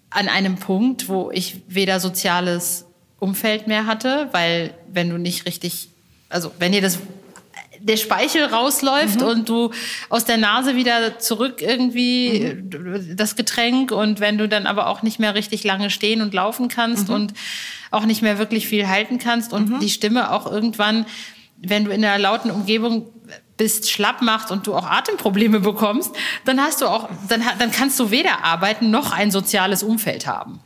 an 0.09 0.27
einem 0.27 0.55
Punkt, 0.55 1.07
wo 1.07 1.31
ich 1.31 1.61
weder 1.67 1.99
soziales 1.99 2.85
Umfeld 3.19 3.67
mehr 3.67 3.85
hatte, 3.85 4.29
weil 4.31 4.73
wenn 4.91 5.09
du 5.09 5.17
nicht 5.17 5.45
richtig, 5.45 5.89
also 6.29 6.51
wenn 6.59 6.71
dir 6.71 6.81
das 6.81 6.99
der 7.81 7.97
Speichel 7.97 8.45
rausläuft 8.45 9.21
mhm. 9.21 9.27
und 9.27 9.49
du 9.49 9.71
aus 10.09 10.25
der 10.25 10.37
Nase 10.37 10.75
wieder 10.75 11.19
zurück 11.19 11.61
irgendwie 11.61 12.53
mhm. 12.53 13.15
das 13.15 13.35
Getränk 13.35 13.91
und 13.91 14.19
wenn 14.19 14.37
du 14.37 14.47
dann 14.47 14.67
aber 14.67 14.87
auch 14.87 15.01
nicht 15.01 15.19
mehr 15.19 15.35
richtig 15.35 15.63
lange 15.63 15.89
stehen 15.89 16.21
und 16.21 16.33
laufen 16.33 16.67
kannst 16.67 17.07
mhm. 17.07 17.15
und 17.15 17.33
auch 17.91 18.05
nicht 18.05 18.21
mehr 18.21 18.37
wirklich 18.37 18.67
viel 18.67 18.87
halten 18.87 19.17
kannst 19.17 19.53
und 19.53 19.69
mhm. 19.69 19.79
die 19.79 19.89
Stimme 19.89 20.31
auch 20.31 20.49
irgendwann, 20.51 21.05
wenn 21.57 21.85
du 21.85 21.91
in 21.91 22.03
einer 22.03 22.19
lauten 22.19 22.51
Umgebung 22.51 23.07
bist, 23.57 23.89
schlapp 23.89 24.21
macht 24.21 24.51
und 24.51 24.67
du 24.67 24.75
auch 24.75 24.85
Atemprobleme 24.85 25.59
bekommst, 25.59 26.11
dann 26.45 26.61
hast 26.61 26.81
du 26.81 26.87
auch, 26.87 27.09
dann, 27.27 27.43
dann 27.59 27.71
kannst 27.71 27.99
du 27.99 28.11
weder 28.11 28.43
arbeiten 28.43 28.89
noch 28.89 29.11
ein 29.11 29.31
soziales 29.31 29.83
Umfeld 29.83 30.27
haben. 30.27 30.61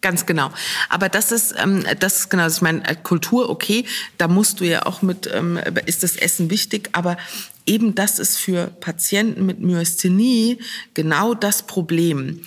Ganz 0.00 0.24
genau. 0.24 0.50
Aber 0.88 1.08
das 1.10 1.30
ist, 1.30 1.54
ähm, 1.58 1.84
das 1.98 2.20
ist 2.20 2.30
genau, 2.30 2.44
also 2.44 2.56
ich 2.56 2.62
meine, 2.62 2.82
Kultur, 3.02 3.50
okay, 3.50 3.84
da 4.16 4.28
musst 4.28 4.60
du 4.60 4.64
ja 4.64 4.86
auch 4.86 5.02
mit, 5.02 5.28
ähm, 5.32 5.58
ist 5.84 6.02
das 6.02 6.16
Essen 6.16 6.50
wichtig, 6.50 6.88
aber 6.92 7.18
eben 7.66 7.94
das 7.94 8.18
ist 8.18 8.38
für 8.38 8.68
Patienten 8.68 9.44
mit 9.44 9.60
Myasthenie 9.60 10.58
genau 10.94 11.34
das 11.34 11.64
Problem. 11.64 12.40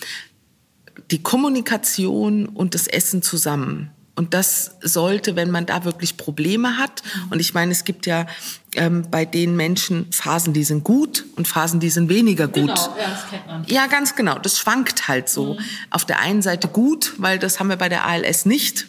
Die 1.12 1.22
Kommunikation 1.22 2.48
und 2.48 2.74
das 2.74 2.88
Essen 2.88 3.22
zusammen 3.22 3.92
Und 4.16 4.36
das 4.36 4.76
sollte, 4.82 5.36
wenn 5.36 5.50
man 5.50 5.66
da 5.66 5.86
wirklich 5.86 6.18
Probleme 6.18 6.78
hat, 6.78 7.02
und 7.32 7.40
ich 7.40 7.54
meine, 7.56 7.72
es 7.72 7.84
gibt 7.84 8.06
ja 8.06 8.28
ähm, 8.76 9.06
bei 9.10 9.26
den 9.26 9.56
Menschen 9.56 10.12
Phasen, 10.12 10.54
die 10.54 10.64
sind 10.64 10.84
gut 10.84 11.26
und 11.36 11.48
Phasen, 11.48 11.80
die 11.80 11.90
sind 11.90 12.10
weniger 12.10 12.48
gut. 12.48 12.68
Genau, 12.68 12.96
ja, 12.98 13.10
das 13.10 13.30
kennt 13.30 13.48
man. 13.48 13.66
Ja, 13.68 13.88
ganz 13.88 14.16
genau. 14.16 14.38
Das 14.38 14.60
schwankt 14.60 15.08
halt 15.08 15.30
so. 15.30 15.56
Mhm. 15.56 15.60
Auf 15.90 16.06
der 16.06 16.20
einen 16.20 16.44
Seite 16.44 16.68
gut, 16.68 17.14
weil 17.18 17.40
das 17.40 17.60
haben 17.60 17.70
wir 17.70 17.78
bei 17.78 17.90
der 17.90 18.06
ALS 18.06 18.46
nicht. 18.46 18.88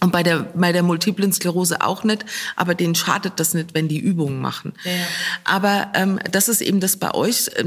Und 0.00 0.12
bei 0.12 0.22
der, 0.22 0.40
bei 0.54 0.72
der 0.72 0.82
Multiplen 0.82 1.32
Sklerose 1.32 1.80
auch 1.80 2.04
nicht, 2.04 2.26
aber 2.56 2.74
denen 2.74 2.94
schadet 2.94 3.40
das 3.40 3.54
nicht, 3.54 3.72
wenn 3.72 3.88
die 3.88 3.98
Übungen 3.98 4.38
machen. 4.38 4.74
Ja. 4.84 4.90
Aber 5.44 5.92
ähm, 5.94 6.18
das 6.30 6.50
ist 6.50 6.60
eben 6.60 6.80
das 6.80 6.98
bei 6.98 7.14
euch, 7.14 7.48
äh, 7.54 7.64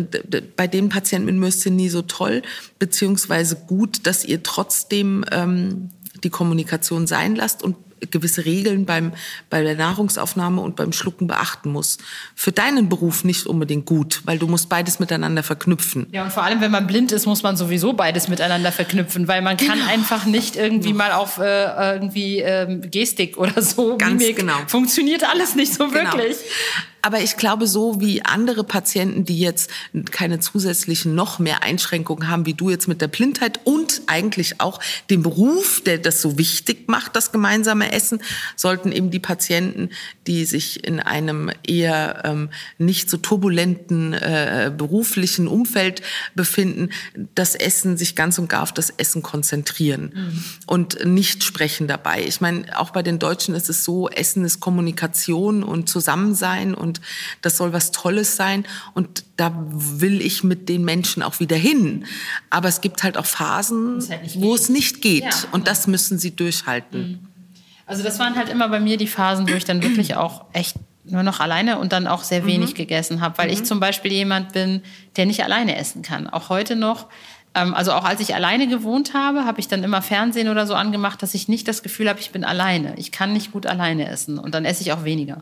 bei 0.56 0.68
den 0.68 0.90
Patienten 0.90 1.26
mit 1.26 1.36
Myasthenie 1.36 1.90
so 1.90 2.04
toll, 2.04 2.44
beziehungsweise 2.78 3.56
gut, 3.56 4.06
dass 4.06 4.24
ihr 4.24 4.44
trotzdem 4.44 5.26
ähm, 5.32 5.90
die 6.24 6.30
Kommunikation 6.30 7.08
sein 7.08 7.36
lasst 7.36 7.64
und 7.64 7.76
gewisse 8.12 8.46
Regeln 8.46 8.86
beim, 8.86 9.14
bei 9.50 9.64
der 9.64 9.76
Nahrungsaufnahme 9.76 10.62
und 10.62 10.76
beim 10.76 10.92
Schlucken 10.92 11.28
beachten 11.28 11.72
muss. 11.72 11.98
Für 12.36 12.52
deinen 12.52 12.90
Beruf 12.90 13.24
nicht 13.24 13.46
unbedingt 13.48 13.86
gut, 13.86 14.22
weil 14.26 14.38
du 14.38 14.48
musst 14.48 14.70
beides 14.70 15.00
miteinander 15.00 15.44
verknüpfen. 15.44 16.08
Ja, 16.12 16.24
und 16.24 16.32
vor 16.32 16.44
allem, 16.44 16.62
wenn 16.62 16.72
man 16.72 16.88
blind 16.88 17.12
ist, 17.12 17.26
muss 17.26 17.44
man 17.44 17.58
sowieso 17.58 17.94
beides 17.94 18.28
miteinander 18.28 18.72
verknüpfen, 18.72 19.28
weil 19.28 19.42
man 19.42 19.58
kann 19.58 19.80
genau. 19.80 19.92
einfach 19.92 20.26
nicht 20.26 20.56
irgendwie 20.56 20.94
mal 20.94 21.12
auf 21.12 21.40
äh, 21.40 21.94
irgendwie 21.94 22.42
äh, 22.42 22.80
Gestik 22.88 23.38
oder 23.38 23.62
so, 23.62 23.98
Ganz 23.98 24.22
Mimik, 24.22 24.38
genau. 24.38 24.58
funktioniert 24.68 25.24
alles 25.24 25.56
nicht 25.56 25.74
so 25.74 25.88
genau. 25.88 26.14
wirklich. 26.14 26.38
Aber 27.08 27.22
ich 27.22 27.38
glaube, 27.38 27.68
so 27.68 28.02
wie 28.02 28.22
andere 28.26 28.66
Patienten, 28.66 29.24
die 29.24 29.40
jetzt 29.40 29.72
keine 30.12 30.42
zusätzlichen 30.42 31.16
noch 31.16 31.40
mehr 31.40 31.64
Einschränkungen 31.64 32.28
haben, 32.28 32.46
wie 32.46 32.54
du 32.54 32.70
jetzt 32.70 32.90
mit 32.90 33.00
der 33.00 33.08
Blindheit 33.08 33.62
und 33.64 34.02
eigentlich 34.08 34.60
auch 34.60 34.82
dem 35.10 35.24
Beruf, 35.24 35.82
der 35.86 36.00
das 36.00 36.22
so 36.22 36.38
wichtig 36.38 36.90
macht, 36.90 37.16
das 37.16 37.32
gemeinsame 37.32 37.94
Essen, 37.94 38.22
sollten 38.58 38.92
eben 38.92 39.10
die 39.10 39.22
Patienten, 39.22 39.90
die 40.28 40.44
sich 40.44 40.84
in 40.84 41.00
einem 41.00 41.50
eher 41.66 42.24
ähm, 42.26 42.50
nicht 42.78 43.10
so 43.10 43.16
turbulenten 43.16 44.12
äh, 44.12 44.70
beruflichen 44.76 45.48
Umfeld 45.48 46.02
befinden, 46.36 46.90
das 47.36 47.56
Essen 47.56 47.96
sich 47.96 48.18
ganz 48.18 48.38
und 48.38 48.50
gar 48.50 48.64
auf 48.64 48.74
das 48.74 48.90
Essen 48.90 49.24
konzentrieren 49.24 50.12
mhm. 50.14 50.44
und 50.66 51.06
nicht 51.06 51.46
sprechen 51.46 51.88
dabei. 51.88 52.26
Ich 52.28 52.42
meine, 52.42 52.78
auch 52.78 52.90
bei 52.90 53.02
den 53.02 53.18
Deutschen 53.18 53.56
ist 53.56 53.70
es 53.70 53.86
so, 53.86 54.10
Essen 54.10 54.44
ist 54.44 54.60
Kommunikation 54.60 55.64
und 55.64 55.88
Zusammensein 55.88 56.74
und 56.74 56.97
das 57.42 57.58
soll 57.58 57.74
was 57.74 57.92
Tolles 57.92 58.36
sein 58.36 58.66
und 58.94 59.24
da 59.38 59.52
will 59.70 60.22
ich 60.22 60.44
mit 60.44 60.70
den 60.70 60.84
Menschen 60.84 61.24
auch 61.24 61.40
wieder 61.40 61.56
hin. 61.56 62.06
Aber 62.50 62.68
es 62.68 62.82
gibt 62.82 63.04
halt 63.04 63.18
auch 63.18 63.26
Phasen, 63.26 64.00
halt 64.10 64.42
wo 64.42 64.56
es 64.56 64.70
nicht 64.70 65.02
geht 65.02 65.24
ja, 65.24 65.32
und 65.52 65.68
das 65.68 65.88
müssen 65.88 66.18
sie 66.18 66.36
durchhalten. 66.36 67.02
Mhm. 67.02 67.20
Also 67.86 68.04
das 68.04 68.20
waren 68.20 68.36
halt 68.36 68.50
immer 68.50 68.68
bei 68.68 68.80
mir 68.80 68.98
die 68.98 69.08
Phasen, 69.08 69.50
wo 69.50 69.54
ich 69.54 69.64
dann 69.64 69.82
wirklich 69.82 70.16
auch 70.16 70.46
echt 70.52 70.76
nur 71.06 71.24
noch 71.24 71.40
alleine 71.40 71.80
und 71.80 71.94
dann 71.94 72.06
auch 72.06 72.24
sehr 72.24 72.46
wenig 72.46 72.72
mhm. 72.72 72.76
gegessen 72.76 73.22
habe, 73.22 73.38
weil 73.38 73.48
mhm. 73.48 73.54
ich 73.54 73.64
zum 73.64 73.80
Beispiel 73.80 74.12
jemand 74.12 74.54
bin, 74.54 74.82
der 75.16 75.26
nicht 75.26 75.44
alleine 75.44 75.78
essen 75.78 76.02
kann. 76.02 76.28
Auch 76.28 76.50
heute 76.50 76.76
noch. 76.76 77.08
Ähm, 77.56 77.74
also 77.74 77.94
auch 77.94 78.04
als 78.04 78.20
ich 78.20 78.36
alleine 78.36 78.68
gewohnt 78.68 79.14
habe, 79.14 79.46
habe 79.46 79.60
ich 79.60 79.68
dann 79.68 79.84
immer 79.84 80.02
Fernsehen 80.02 80.50
oder 80.50 80.68
so 80.68 80.76
angemacht, 80.76 81.22
dass 81.24 81.34
ich 81.34 81.48
nicht 81.48 81.68
das 81.68 81.82
Gefühl 81.82 82.10
habe, 82.10 82.20
ich 82.20 82.32
bin 82.32 82.44
alleine. 82.44 82.94
Ich 82.98 83.12
kann 83.12 83.34
nicht 83.34 83.52
gut 83.52 83.66
alleine 83.66 84.08
essen 84.10 84.38
und 84.38 84.54
dann 84.54 84.66
esse 84.66 84.82
ich 84.82 84.92
auch 84.92 85.04
weniger. 85.04 85.42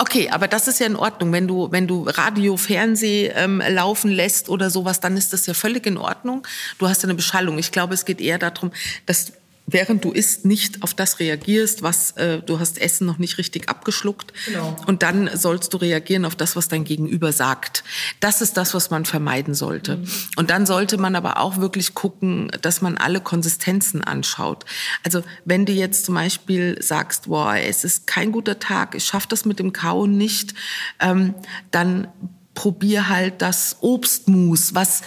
Okay, 0.00 0.30
aber 0.30 0.48
das 0.48 0.66
ist 0.66 0.80
ja 0.80 0.86
in 0.86 0.96
Ordnung. 0.96 1.30
Wenn 1.30 1.46
du, 1.46 1.70
wenn 1.72 1.86
du 1.86 2.04
Radio, 2.04 2.56
Fernseh 2.56 3.26
ähm, 3.34 3.62
laufen 3.68 4.10
lässt 4.10 4.48
oder 4.48 4.70
sowas, 4.70 5.00
dann 5.00 5.14
ist 5.18 5.34
das 5.34 5.44
ja 5.44 5.52
völlig 5.52 5.84
in 5.84 5.98
Ordnung. 5.98 6.46
Du 6.78 6.88
hast 6.88 7.04
eine 7.04 7.14
Beschallung. 7.14 7.58
Ich 7.58 7.70
glaube, 7.70 7.92
es 7.92 8.06
geht 8.06 8.18
eher 8.18 8.38
darum, 8.38 8.72
dass 9.04 9.34
während 9.66 10.04
du 10.04 10.10
isst, 10.10 10.44
nicht 10.44 10.82
auf 10.82 10.94
das 10.94 11.18
reagierst, 11.18 11.82
was 11.82 12.12
äh, 12.12 12.40
du 12.42 12.58
hast 12.58 12.80
Essen 12.80 13.06
noch 13.06 13.18
nicht 13.18 13.38
richtig 13.38 13.68
abgeschluckt. 13.68 14.32
Genau. 14.46 14.76
Und 14.86 15.02
dann 15.02 15.30
sollst 15.34 15.72
du 15.72 15.76
reagieren 15.76 16.24
auf 16.24 16.34
das, 16.34 16.56
was 16.56 16.68
dein 16.68 16.84
Gegenüber 16.84 17.32
sagt. 17.32 17.84
Das 18.20 18.42
ist 18.42 18.56
das, 18.56 18.74
was 18.74 18.90
man 18.90 19.04
vermeiden 19.04 19.54
sollte. 19.54 19.96
Mhm. 19.96 20.08
Und 20.36 20.50
dann 20.50 20.66
sollte 20.66 20.98
man 20.98 21.16
aber 21.16 21.38
auch 21.38 21.58
wirklich 21.58 21.94
gucken, 21.94 22.50
dass 22.62 22.82
man 22.82 22.96
alle 22.96 23.20
Konsistenzen 23.20 24.02
anschaut. 24.02 24.64
Also 25.04 25.22
wenn 25.44 25.66
du 25.66 25.72
jetzt 25.72 26.04
zum 26.04 26.14
Beispiel 26.14 26.80
sagst, 26.82 27.28
boah, 27.28 27.56
es 27.56 27.84
ist 27.84 28.06
kein 28.06 28.32
guter 28.32 28.58
Tag, 28.58 28.94
ich 28.94 29.04
schaffe 29.04 29.28
das 29.28 29.44
mit 29.44 29.58
dem 29.58 29.72
Kauen 29.72 30.16
nicht, 30.16 30.54
ähm, 31.00 31.34
dann 31.70 32.08
probier 32.54 33.08
halt 33.08 33.40
das 33.42 33.76
Obstmus, 33.80 34.74
was 34.74 35.02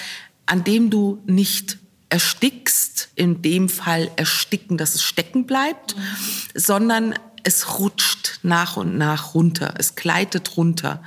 an 0.45 0.63
dem 0.63 0.89
du 0.89 1.21
nicht 1.25 1.77
erstickst, 2.13 3.09
in 3.15 3.41
dem 3.41 3.69
Fall 3.69 4.11
ersticken, 4.17 4.77
dass 4.77 4.93
es 4.93 5.01
stecken 5.01 5.47
bleibt, 5.47 5.97
mhm. 5.97 6.01
sondern 6.53 7.15
es 7.41 7.79
rutscht 7.79 8.39
nach 8.43 8.77
und 8.77 8.97
nach 8.97 9.33
runter, 9.33 9.73
es 9.77 9.95
gleitet 9.95 10.55
runter. 10.55 11.01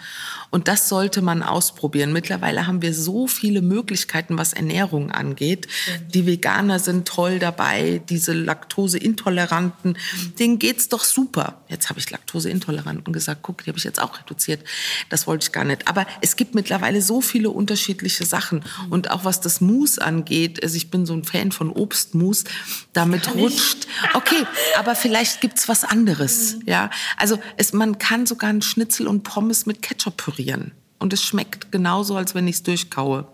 Und 0.50 0.68
das 0.68 0.88
sollte 0.88 1.22
man 1.22 1.42
ausprobieren. 1.42 2.12
Mittlerweile 2.12 2.66
haben 2.66 2.82
wir 2.82 2.92
so 2.92 3.26
viele 3.26 3.62
Möglichkeiten, 3.62 4.36
was 4.36 4.52
Ernährung 4.52 5.10
angeht. 5.10 5.66
Die 6.12 6.26
Veganer 6.26 6.78
sind 6.78 7.06
toll 7.06 7.38
dabei, 7.38 8.02
diese 8.08 8.32
Laktoseintoleranten, 8.32 9.96
denen 10.38 10.58
geht's 10.58 10.88
doch 10.88 11.04
super. 11.04 11.62
Jetzt 11.68 11.88
habe 11.90 11.98
ich 11.98 12.10
Laktoseintoleranten 12.10 13.12
gesagt, 13.12 13.40
guck, 13.42 13.64
die 13.64 13.70
habe 13.70 13.78
ich 13.78 13.84
jetzt 13.84 14.00
auch 14.00 14.18
reduziert. 14.18 14.62
Das 15.08 15.26
wollte 15.26 15.46
ich 15.46 15.52
gar 15.52 15.64
nicht. 15.64 15.88
Aber 15.88 16.06
es 16.20 16.36
gibt 16.36 16.54
mittlerweile 16.54 17.02
so 17.02 17.20
viele 17.20 17.50
unterschiedliche 17.50 18.24
Sachen. 18.24 18.64
Und 18.88 19.10
auch 19.10 19.24
was 19.24 19.40
das 19.40 19.60
Mousse 19.60 20.00
angeht, 20.00 20.62
also 20.62 20.76
ich 20.76 20.90
bin 20.90 21.06
so 21.06 21.14
ein 21.14 21.24
Fan 21.24 21.50
von 21.50 21.70
Obstmus, 21.70 22.44
damit 22.92 23.34
rutscht. 23.34 23.88
Okay, 24.14 24.46
aber 24.78 24.94
vielleicht 24.94 25.40
gibt's 25.40 25.68
was 25.68 25.82
anderes. 25.84 26.56
Ja, 26.66 26.90
also 27.16 27.38
es, 27.56 27.72
man 27.72 27.98
kann 27.98 28.26
sogar 28.26 28.50
einen 28.50 28.62
Schnitzel 28.62 29.08
und 29.08 29.22
Pommes 29.24 29.66
mit 29.66 29.82
Ketchup 29.82 30.16
pürieren 30.16 30.36
pürieren. 30.36 30.72
Und 30.98 31.12
es 31.12 31.22
schmeckt 31.22 31.72
genauso, 31.72 32.16
als 32.16 32.34
wenn 32.34 32.48
ich 32.48 32.56
es 32.56 32.62
durchkaue. 32.62 33.26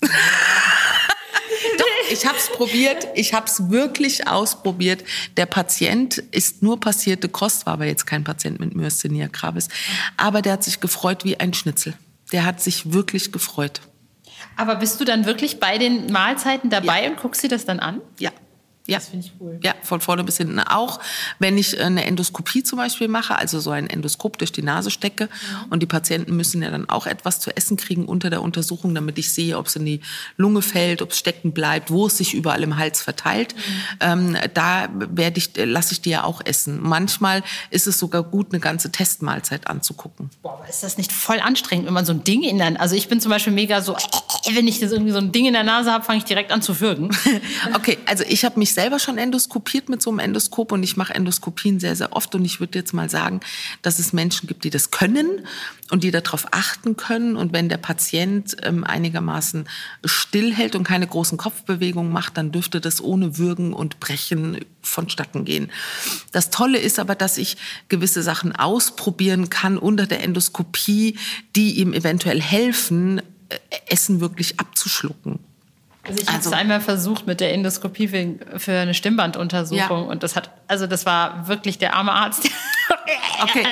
Ich 2.10 2.26
habe 2.26 2.36
es 2.36 2.48
probiert, 2.48 3.08
ich 3.14 3.34
habe 3.34 3.46
es 3.46 3.70
wirklich 3.70 4.26
ausprobiert. 4.26 5.04
Der 5.36 5.46
Patient 5.46 6.18
ist 6.30 6.62
nur 6.62 6.80
passierte 6.80 7.28
Kost, 7.28 7.66
war 7.66 7.74
aber 7.74 7.86
jetzt 7.86 8.06
kein 8.06 8.24
Patient 8.24 8.60
mit 8.60 8.74
Myasthenia 8.74 9.28
gravis, 9.28 9.68
aber 10.16 10.42
der 10.42 10.54
hat 10.54 10.64
sich 10.64 10.80
gefreut 10.80 11.24
wie 11.24 11.38
ein 11.38 11.54
Schnitzel. 11.54 11.94
Der 12.32 12.44
hat 12.44 12.60
sich 12.60 12.92
wirklich 12.92 13.32
gefreut. 13.32 13.80
Aber 14.56 14.76
bist 14.76 15.00
du 15.00 15.04
dann 15.04 15.24
wirklich 15.24 15.60
bei 15.60 15.78
den 15.78 16.10
Mahlzeiten 16.12 16.70
dabei 16.70 17.04
ja. 17.04 17.10
und 17.10 17.16
guckst 17.18 17.42
dir 17.42 17.48
das 17.48 17.64
dann 17.64 17.80
an? 17.80 18.00
Ja, 18.18 18.30
ja. 18.88 18.98
Das 18.98 19.08
finde 19.08 19.26
ich 19.26 19.32
cool. 19.40 19.60
Ja, 19.62 19.74
von 19.82 20.00
vorne 20.00 20.24
bis 20.24 20.38
hinten. 20.38 20.58
Auch 20.60 20.98
wenn 21.38 21.58
ich 21.58 21.78
eine 21.78 22.04
Endoskopie 22.06 22.62
zum 22.62 22.78
Beispiel 22.78 23.08
mache, 23.08 23.36
also 23.36 23.60
so 23.60 23.70
ein 23.70 23.88
Endoskop 23.88 24.38
durch 24.38 24.50
die 24.50 24.62
Nase 24.62 24.90
stecke 24.90 25.24
ja. 25.24 25.66
und 25.70 25.80
die 25.80 25.86
Patienten 25.86 26.34
müssen 26.36 26.62
ja 26.62 26.70
dann 26.70 26.88
auch 26.88 27.06
etwas 27.06 27.38
zu 27.38 27.54
essen 27.54 27.76
kriegen 27.76 28.06
unter 28.06 28.30
der 28.30 28.42
Untersuchung, 28.42 28.94
damit 28.94 29.18
ich 29.18 29.32
sehe, 29.32 29.58
ob 29.58 29.66
es 29.66 29.76
in 29.76 29.84
die 29.84 30.00
Lunge 30.36 30.62
fällt, 30.62 31.02
ob 31.02 31.10
es 31.10 31.18
stecken 31.18 31.52
bleibt, 31.52 31.90
wo 31.90 32.06
es 32.06 32.16
sich 32.16 32.34
überall 32.34 32.62
im 32.62 32.78
Hals 32.78 33.02
verteilt. 33.02 33.54
Mhm. 33.54 34.32
Ähm, 34.34 34.36
da 34.54 34.88
werde 34.92 35.38
ich, 35.38 35.50
lasse 35.56 35.92
ich 35.92 36.00
die 36.00 36.10
ja 36.10 36.24
auch 36.24 36.40
essen. 36.44 36.80
Manchmal 36.82 37.42
ist 37.70 37.86
es 37.86 37.98
sogar 37.98 38.22
gut, 38.22 38.52
eine 38.52 38.60
ganze 38.60 38.90
Testmahlzeit 38.90 39.66
anzugucken. 39.66 40.30
Boah, 40.42 40.54
aber 40.54 40.68
ist 40.68 40.82
das 40.82 40.96
nicht 40.96 41.12
voll 41.12 41.40
anstrengend, 41.40 41.86
wenn 41.86 41.94
man 41.94 42.06
so 42.06 42.12
ein 42.12 42.24
Ding 42.24 42.42
in 42.42 42.58
der, 42.58 42.80
also 42.80 42.96
ich 42.96 43.08
bin 43.08 43.20
zum 43.20 43.30
Beispiel 43.30 43.52
mega 43.52 43.82
so, 43.82 43.96
wenn 44.52 44.66
ich 44.66 44.80
das 44.80 44.92
irgendwie 44.92 45.12
so 45.12 45.18
ein 45.18 45.30
Ding 45.30 45.44
in 45.44 45.52
der 45.52 45.64
Nase 45.64 45.92
habe, 45.92 46.04
fange 46.04 46.18
ich 46.18 46.24
direkt 46.24 46.52
an 46.52 46.62
zu 46.62 46.80
würgen. 46.80 47.10
okay, 47.74 47.98
also 48.06 48.24
ich 48.26 48.44
habe 48.44 48.58
mich 48.58 48.72
selber 48.78 49.00
schon 49.00 49.18
endoskopiert 49.18 49.88
mit 49.88 50.00
so 50.00 50.10
einem 50.10 50.20
Endoskop 50.20 50.70
und 50.70 50.84
ich 50.84 50.96
mache 50.96 51.12
Endoskopien 51.12 51.80
sehr, 51.80 51.96
sehr 51.96 52.12
oft. 52.14 52.32
Und 52.36 52.44
ich 52.44 52.60
würde 52.60 52.78
jetzt 52.78 52.94
mal 52.94 53.10
sagen, 53.10 53.40
dass 53.82 53.98
es 53.98 54.12
Menschen 54.12 54.46
gibt, 54.46 54.62
die 54.62 54.70
das 54.70 54.92
können 54.92 55.44
und 55.90 56.04
die 56.04 56.12
darauf 56.12 56.46
achten 56.52 56.96
können. 56.96 57.34
Und 57.34 57.52
wenn 57.52 57.68
der 57.68 57.78
Patient 57.78 58.56
ähm, 58.62 58.84
einigermaßen 58.84 59.68
stillhält 60.04 60.76
und 60.76 60.84
keine 60.84 61.08
großen 61.08 61.36
Kopfbewegungen 61.36 62.12
macht, 62.12 62.36
dann 62.36 62.52
dürfte 62.52 62.80
das 62.80 63.02
ohne 63.02 63.36
Würgen 63.36 63.72
und 63.72 63.98
Brechen 63.98 64.64
vonstatten 64.80 65.44
gehen. 65.44 65.72
Das 66.30 66.50
Tolle 66.50 66.78
ist 66.78 67.00
aber, 67.00 67.16
dass 67.16 67.36
ich 67.36 67.56
gewisse 67.88 68.22
Sachen 68.22 68.54
ausprobieren 68.54 69.50
kann 69.50 69.76
unter 69.76 70.06
der 70.06 70.22
Endoskopie, 70.22 71.18
die 71.56 71.80
ihm 71.80 71.92
eventuell 71.92 72.40
helfen, 72.40 73.18
äh, 73.48 73.56
Essen 73.88 74.20
wirklich 74.20 74.60
abzuschlucken. 74.60 75.40
Also 76.08 76.22
ich 76.22 76.28
habe 76.28 76.38
es 76.38 76.46
also, 76.46 76.56
einmal 76.56 76.80
versucht 76.80 77.26
mit 77.26 77.40
der 77.40 77.52
Endoskopie 77.52 78.08
für, 78.08 78.58
für 78.58 78.72
eine 78.72 78.94
Stimmbanduntersuchung 78.94 80.04
ja. 80.04 80.10
und 80.10 80.22
das 80.22 80.36
hat, 80.36 80.50
also 80.66 80.86
das 80.86 81.06
war 81.06 81.48
wirklich 81.48 81.78
der 81.78 81.94
arme 81.94 82.12
Arzt. 82.12 82.48
okay, 83.42 83.66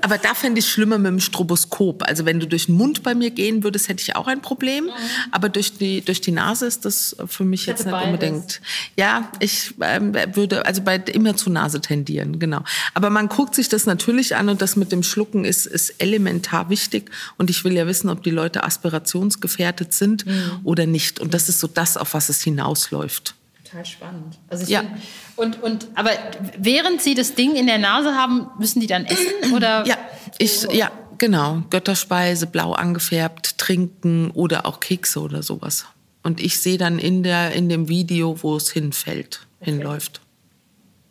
aber 0.00 0.18
da 0.18 0.34
fände 0.34 0.60
ich 0.60 0.68
schlimmer 0.68 0.98
mit 0.98 1.10
dem 1.10 1.20
Stroboskop. 1.20 2.04
Also 2.06 2.24
wenn 2.24 2.38
du 2.38 2.46
durch 2.46 2.66
den 2.66 2.76
Mund 2.76 3.02
bei 3.02 3.14
mir 3.14 3.30
gehen 3.30 3.64
würdest, 3.64 3.88
hätte 3.88 4.02
ich 4.02 4.14
auch 4.14 4.26
ein 4.26 4.40
Problem. 4.40 4.84
Mhm. 4.84 4.90
Aber 5.32 5.48
durch 5.48 5.76
die, 5.76 6.00
durch 6.00 6.20
die 6.20 6.30
Nase 6.30 6.66
ist 6.66 6.84
das 6.84 7.16
für 7.26 7.44
mich 7.44 7.66
jetzt 7.66 7.84
nicht 7.84 7.92
beides. 7.92 8.06
unbedingt. 8.06 8.60
Ja, 8.96 9.30
ich 9.40 9.74
ähm, 9.80 10.14
würde 10.34 10.64
also 10.64 10.82
bei 10.82 10.96
immer 10.96 11.36
zur 11.36 11.52
Nase 11.52 11.80
tendieren, 11.80 12.38
genau. 12.38 12.62
Aber 12.94 13.10
man 13.10 13.28
guckt 13.28 13.54
sich 13.54 13.68
das 13.68 13.86
natürlich 13.86 14.36
an 14.36 14.48
und 14.48 14.62
das 14.62 14.76
mit 14.76 14.92
dem 14.92 15.02
Schlucken 15.02 15.44
ist, 15.44 15.66
ist 15.66 15.94
elementar 15.98 16.70
wichtig. 16.70 17.10
Und 17.36 17.50
ich 17.50 17.64
will 17.64 17.72
ja 17.72 17.86
wissen, 17.86 18.08
ob 18.08 18.22
die 18.22 18.30
Leute 18.30 18.64
aspirationsgefährdet 18.64 19.92
sind 19.92 20.24
mhm. 20.26 20.60
oder 20.64 20.86
nicht. 20.86 21.20
Und 21.20 21.34
das 21.34 21.48
ist 21.48 21.60
so 21.60 21.65
das, 21.66 21.96
auf 21.96 22.14
was 22.14 22.28
es 22.28 22.42
hinausläuft. 22.42 23.34
total 23.64 23.84
spannend. 23.84 24.38
Also 24.48 24.70
ja. 24.70 24.80
Find, 24.80 24.92
und, 25.36 25.62
und, 25.62 25.88
aber 25.94 26.10
während 26.58 27.02
Sie 27.02 27.14
das 27.14 27.34
Ding 27.34 27.56
in 27.56 27.66
der 27.66 27.78
Nase 27.78 28.14
haben, 28.14 28.48
müssen 28.58 28.80
die 28.80 28.86
dann 28.86 29.04
essen? 29.04 29.32
Oder? 29.54 29.86
Ja, 29.86 29.96
ich, 30.38 30.62
ja, 30.72 30.90
genau. 31.18 31.62
Götterspeise, 31.70 32.46
blau 32.46 32.72
angefärbt, 32.72 33.58
trinken 33.58 34.30
oder 34.30 34.66
auch 34.66 34.80
Kekse 34.80 35.20
oder 35.20 35.42
sowas. 35.42 35.86
Und 36.22 36.40
ich 36.40 36.58
sehe 36.60 36.78
dann 36.78 36.98
in, 36.98 37.22
der, 37.22 37.52
in 37.52 37.68
dem 37.68 37.88
Video, 37.88 38.42
wo 38.42 38.56
es 38.56 38.70
hinfällt, 38.70 39.46
okay. 39.60 39.70
hinläuft. 39.70 40.20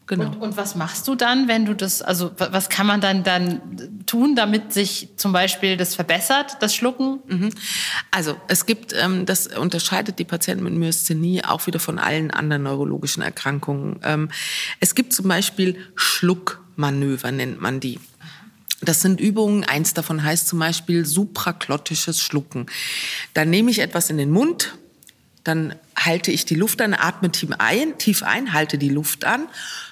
Genau. 0.08 0.26
Und, 0.26 0.38
und, 0.38 0.58
was 0.58 0.76
machst 0.76 1.08
du 1.08 1.16
dann, 1.16 1.48
wenn 1.48 1.66
du 1.66 1.74
das, 1.74 2.04
also 2.04 2.32
was 2.38 2.70
kann 2.70 2.86
man 2.86 3.02
dann, 3.02 3.24
dann 3.24 4.06
tun, 4.06 4.36
damit 4.36 4.72
sich 4.72 5.10
zum 5.16 5.32
Beispiel 5.32 5.78
das 5.78 5.96
verbessert, 5.96 6.58
das 6.60 6.76
Schlucken? 6.76 7.20
Mhm. 7.28 7.50
Also 8.12 8.38
es 8.48 8.68
gibt, 8.68 8.94
ähm, 8.94 9.26
das 9.26 9.48
unterscheidet 9.48 10.20
die 10.20 10.26
Patienten 10.26 10.64
mit 10.64 10.74
Myasthenie 10.74 11.44
auch 11.44 11.66
wieder 11.66 11.80
von 11.80 11.98
allen 11.98 12.30
anderen 12.30 12.64
neurologischen 12.64 13.24
Erkrankungen. 13.24 14.00
Ähm, 14.04 14.30
es 14.80 14.94
gibt 14.94 15.12
zum 15.12 15.28
Beispiel 15.28 15.76
Schluckmanöver, 15.96 17.32
nennt 17.32 17.60
man 17.60 17.80
die. 17.80 18.00
Das 18.82 19.02
sind 19.02 19.20
Übungen. 19.20 19.64
Eins 19.64 19.96
davon 19.96 20.24
heißt 20.24 20.48
zum 20.48 20.60
Beispiel 20.60 21.06
supraklottisches 21.06 22.22
Schlucken. 22.22 22.68
Da 23.34 23.44
nehme 23.44 23.72
ich 23.72 23.80
etwas 23.80 24.12
in 24.12 24.18
den 24.18 24.30
Mund, 24.30 24.78
dann 25.44 25.74
halte 25.96 26.32
ich 26.32 26.46
die 26.46 26.56
Luft 26.56 26.82
an, 26.82 26.94
atme 26.94 27.32
tief 27.32 27.50
ein, 27.58 27.98
tief 27.98 28.24
ein, 28.24 28.54
halte 28.54 28.78
die 28.78 28.90
Luft 28.90 29.26
an, 29.26 29.48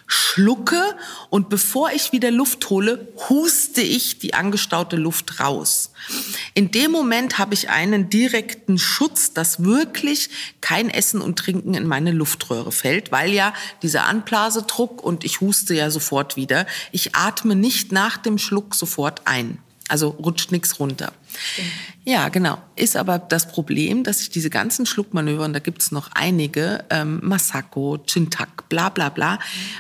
schlucke 0.06 0.82
und 1.30 1.50
bevor 1.50 1.92
ich 1.92 2.12
wieder 2.12 2.30
Luft 2.30 2.70
hole, 2.70 3.08
huste 3.30 3.82
ich 3.82 4.20
die 4.20 4.34
angestaute 4.34 4.96
Luft 4.96 5.40
raus. 5.40 5.92
In 6.54 6.72
dem 6.72 6.92
Moment 6.92 7.38
habe 7.38 7.54
ich 7.54 7.70
einen 7.70 8.10
direkten 8.10 8.78
Schutz, 8.78 9.34
dass 9.34 9.64
wirklich 9.64 10.30
kein 10.62 10.90
Essen 10.90 11.22
und 11.22 11.40
Trinken 11.40 11.74
in 11.74 11.88
meine 11.88 12.12
Luftröhre 12.12 12.72
fällt, 12.72 13.12
weil 13.12 13.32
ja 13.32 13.54
dieser 13.82 14.06
Anblasedruck 14.06 15.04
und 15.04 15.24
ich 15.24 15.42
huste 15.42 15.74
ja 15.74 15.90
sofort 15.90 16.36
wieder. 16.36 16.68
Ich 16.92 17.16
atme 17.16 17.56
nicht 17.56 17.92
nach 17.92 18.18
dem 18.18 18.38
Schluck 18.38 18.76
sofort 18.76 19.22
ein. 19.26 19.60
Also 19.88 20.10
rutscht 20.10 20.52
nichts 20.52 20.80
runter. 20.80 21.14
Stimmt. 21.38 21.68
Ja, 22.06 22.30
genau. 22.30 22.58
Ist 22.76 22.98
aber 22.98 23.18
das 23.18 23.48
Problem, 23.48 24.04
dass 24.04 24.20
sich 24.20 24.30
diese 24.30 24.50
ganzen 24.50 24.86
Schluckmanöver, 24.86 25.46
und 25.46 25.54
da 25.54 25.60
gibt 25.60 25.82
es 25.82 25.92
noch 25.92 26.10
einige, 26.14 26.84
ähm, 26.90 27.20
Masako, 27.24 28.00
Chintak, 28.06 28.68
bla 28.68 28.90
bla 28.90 29.10
bla, 29.10 29.36
mhm. 29.36 29.40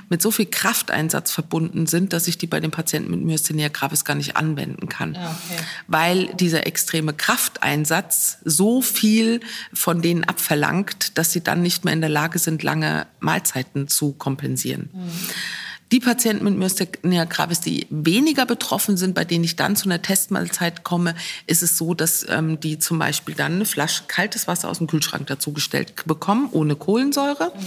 mit 0.10 0.22
so 0.22 0.32
viel 0.32 0.46
Krafteinsatz 0.46 1.32
verbunden 1.32 1.86
sind, 1.86 2.14
dass 2.14 2.28
ich 2.28 2.38
die 2.38 2.48
bei 2.48 2.60
den 2.60 2.72
Patienten 2.72 3.12
mit 3.12 3.22
Myasthenia 3.22 3.68
gravis 3.68 4.06
gar 4.06 4.16
nicht 4.16 4.38
anwenden 4.38 4.88
kann. 4.88 5.16
Ah, 5.16 5.32
okay. 5.32 5.64
Weil 5.88 6.28
dieser 6.36 6.66
extreme 6.66 7.14
Krafteinsatz 7.14 8.38
so 8.46 8.82
viel 8.82 9.42
von 9.74 10.02
denen 10.02 10.24
abverlangt, 10.24 11.18
dass 11.18 11.32
sie 11.32 11.44
dann 11.44 11.62
nicht 11.62 11.84
mehr 11.84 11.94
in 11.94 12.02
der 12.02 12.10
Lage 12.10 12.40
sind, 12.40 12.64
lange 12.64 13.06
Mahlzeiten 13.20 13.88
zu 13.88 14.14
kompensieren. 14.14 14.90
Mhm. 14.94 15.12
Die 15.94 16.00
Patienten 16.00 16.44
mit 16.44 16.58
Myasthenia 16.58 17.26
gravis, 17.26 17.60
die 17.60 17.86
weniger 17.92 18.48
betroffen 18.48 18.98
sind, 18.98 19.14
bei 19.14 19.26
denen 19.26 19.44
ich 19.44 19.58
dann 19.58 19.76
zu 19.76 19.86
einer 19.86 20.02
Testmahlzeit 20.02 20.84
komme, 20.84 21.14
ist 21.46 21.62
es 21.62 21.78
so, 21.78 21.94
dass 21.94 22.26
ähm, 22.28 22.60
die 22.60 22.80
zum 22.80 22.98
Beispiel 22.98 23.36
dann 23.36 23.54
eine 23.54 23.66
Flasche 23.66 24.06
kaltes 24.08 24.48
Wasser 24.48 24.72
aus 24.72 24.80
dem 24.80 24.88
Kühlschrank 24.88 25.28
dazugestellt 25.28 25.94
bekommen, 26.08 26.50
ohne 26.52 26.76
Kohlensäure. 26.76 27.54
Mhm. 27.56 27.62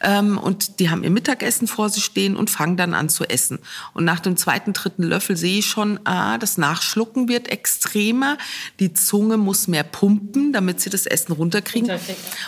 Ähm, 0.00 0.38
und 0.38 0.80
die 0.80 0.88
haben 0.88 1.04
ihr 1.04 1.10
Mittagessen 1.10 1.68
vor 1.68 1.90
sich 1.90 2.06
stehen 2.06 2.36
und 2.36 2.48
fangen 2.48 2.78
dann 2.78 2.94
an 2.94 3.10
zu 3.10 3.24
essen. 3.24 3.58
Und 3.92 4.06
nach 4.06 4.20
dem 4.20 4.38
zweiten, 4.38 4.72
dritten 4.72 5.02
Löffel 5.02 5.36
sehe 5.36 5.58
ich 5.58 5.66
schon, 5.66 6.00
ah, 6.04 6.38
das 6.38 6.56
Nachschlucken 6.56 7.28
wird 7.28 7.48
extremer. 7.48 8.38
Die 8.80 8.94
Zunge 8.94 9.36
muss 9.36 9.68
mehr 9.68 9.82
pumpen, 9.82 10.54
damit 10.54 10.80
sie 10.80 10.88
das 10.88 11.04
Essen 11.04 11.32
runterkriegen. 11.32 11.90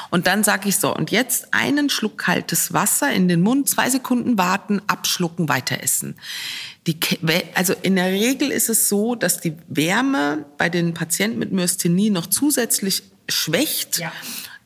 Und 0.09 0.27
dann 0.27 0.45
sage 0.45 0.71
ich 0.71 0.79
so, 0.79 0.97
und 0.97 1.11
jetzt 1.11 1.53
einen 1.53 1.91
Schluck 1.91 2.17
kaltes 2.17 2.73
Wasser 2.73 3.13
in 3.13 3.29
den 3.29 3.43
Mund, 3.43 3.69
zwei 3.69 3.91
Sekunden 3.91 4.39
warten, 4.39 4.81
abschlucken 4.87 5.10
abschlucken, 5.11 5.49
weiter 5.49 5.83
essen. 5.83 6.15
Die, 6.87 6.97
also 7.55 7.75
in 7.83 7.97
der 7.97 8.07
Regel 8.07 8.51
ist 8.51 8.69
es 8.69 8.89
so, 8.89 9.15
dass 9.15 9.41
die 9.41 9.57
Wärme 9.69 10.45
bei 10.57 10.69
den 10.69 10.95
Patienten 10.95 11.39
mit 11.39 11.53
Myasthenie 11.53 12.11
noch 12.11 12.27
zusätzlich 12.27 13.03
schwächt. 13.29 13.99
Ja. 13.99 14.13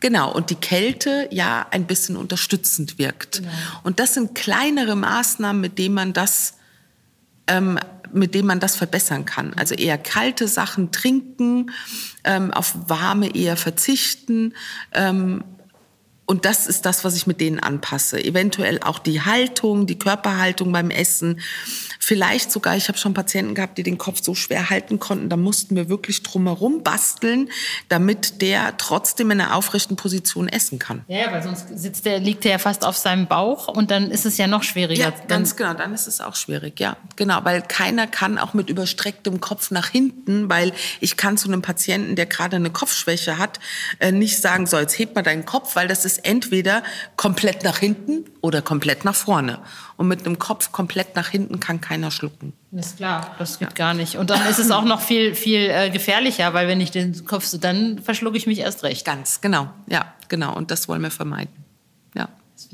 Genau, 0.01 0.31
und 0.31 0.51
die 0.51 0.57
Kälte 0.57 1.29
ja 1.31 1.67
ein 1.71 1.87
bisschen 1.87 2.17
unterstützend 2.17 2.99
wirkt. 2.99 3.39
Genau. 3.39 3.51
Und 3.85 4.01
das 4.01 4.15
sind 4.15 4.35
kleinere 4.35 4.97
Maßnahmen, 4.97 5.61
mit 5.61 5.79
denen 5.79 5.95
man 5.95 6.13
das 6.13 6.55
ähm, 7.47 7.79
mit 8.13 8.35
dem 8.37 8.47
man 8.47 8.61
das 8.61 8.77
verbessern 8.77 9.25
kann. 9.25 9.55
Also 9.55 9.75
eher 9.75 9.99
kalte 9.99 10.47
Sachen 10.47 10.93
trinken, 10.93 11.73
ähm, 12.23 12.53
auf 12.53 12.77
warme 12.87 13.35
eher 13.35 13.57
verzichten, 13.57 14.55
ähm, 14.93 15.43
und 16.27 16.45
das 16.45 16.67
ist 16.67 16.87
das, 16.87 17.05
was 17.05 17.17
ich 17.17 17.27
mit 17.27 17.41
denen 17.41 17.61
anpasse. 17.61 18.23
Eventuell 18.23 18.81
auch 18.83 18.99
die 18.99 19.21
Haltung, 19.21 19.87
die 19.87 19.99
Körperhaltung 19.99 20.73
beim 20.73 20.91
Essen. 20.91 21.41
Vielleicht 22.07 22.53
sogar, 22.53 22.77
ich 22.77 22.89
habe 22.89 22.99
schon 22.99 23.15
Patienten 23.15 23.55
gehabt, 23.55 23.79
die 23.79 23.83
den 23.83 23.97
Kopf 23.97 24.23
so 24.23 24.35
schwer 24.35 24.69
halten 24.69 25.01
konnten, 25.01 25.31
da 25.31 25.39
mussten 25.39 25.75
wir 25.75 25.89
wirklich 25.89 26.23
drumherum 26.23 26.83
basteln, 26.83 27.49
damit 27.89 28.43
der 28.43 28.77
trotzdem 28.77 29.31
in 29.31 29.41
einer 29.41 29.57
aufrechten 29.57 29.97
Position 29.97 30.47
essen 30.47 30.79
kann. 30.79 31.03
Ja, 31.09 31.33
weil 31.33 31.43
sonst 31.43 31.67
sitzt 31.75 32.05
der, 32.05 32.19
liegt 32.19 32.45
er 32.45 32.51
ja 32.51 32.59
fast 32.59 32.85
auf 32.85 32.99
seinem 32.99 33.27
Bauch 33.27 33.69
und 33.69 33.91
dann 33.91 34.11
ist 34.11 34.27
es 34.27 34.37
ja 34.37 34.47
noch 34.47 34.65
schwieriger. 34.65 35.05
Ja, 35.05 35.15
ganz 35.29 35.57
genau, 35.57 35.73
dann 35.73 35.95
ist 35.95 36.07
es 36.07 36.21
auch 36.21 36.37
schwierig, 36.37 36.79
ja. 36.79 36.99
Genau, 37.17 37.43
weil 37.45 37.63
keiner 37.63 38.07
kann 38.07 38.37
auch 38.37 38.53
mit 38.53 38.69
überstrecktem 38.69 39.41
Kopf 39.41 39.71
nach 39.71 39.89
hinten, 39.89 40.51
weil 40.51 40.75
ich 41.01 41.17
kann 41.17 41.39
zu 41.39 41.49
einem 41.49 41.63
Patienten, 41.63 42.17
der 42.17 42.27
gerade 42.27 42.57
eine 42.57 42.69
Kopfschwäche 42.69 43.39
hat, 43.39 43.61
äh, 43.99 44.13
nicht 44.13 44.43
sagen, 44.43 44.67
so, 44.67 44.79
jetzt 44.79 44.99
heb 44.99 45.15
mal 45.15 45.23
deinen 45.23 45.47
Kopf, 45.47 45.75
weil 45.75 45.89
das 45.89 46.05
ist 46.05 46.27
entweder 46.27 46.83
komplett 47.17 47.65
nach 47.65 47.79
hinten 47.79 48.27
oder 48.43 48.61
komplett 48.61 49.07
nach 49.07 49.15
vorne. 49.15 49.61
Und 49.97 50.09
mit 50.09 50.27
einem 50.27 50.39
Kopf 50.39 50.73
komplett 50.73 51.15
nach 51.15 51.29
hinten 51.29 51.61
kann 51.61 51.81
keiner 51.81 51.94
schlucken. 52.11 52.53
Ist 52.73 52.97
klar, 52.97 53.35
das 53.39 53.59
geht 53.59 53.69
ja. 53.69 53.75
gar 53.75 53.95
nicht. 53.95 54.17
Und 54.17 54.31
dann 54.31 54.47
ist 54.47 54.59
es 54.59 54.71
auch 54.71 54.85
noch 54.85 55.01
viel, 55.01 55.35
viel 55.35 55.71
äh, 55.71 55.91
gefährlicher, 55.91 56.55
weil 56.55 56.69
wenn 56.69 56.81
ich 56.81 56.91
den 56.91 57.25
Kopf 57.25 57.45
so, 57.45 57.59
dann 57.59 57.99
verschlucke 57.99 58.37
ich 58.37 58.47
mich 58.47 58.59
erst 58.59 58.83
recht. 58.83 59.05
Ganz, 59.05 59.41
genau. 59.41 59.69
Ja, 59.89 60.15
genau. 60.29 60.55
Und 60.55 60.71
das 60.71 60.89
wollen 60.89 61.03
wir 61.03 61.11
vermeiden. 61.11 61.64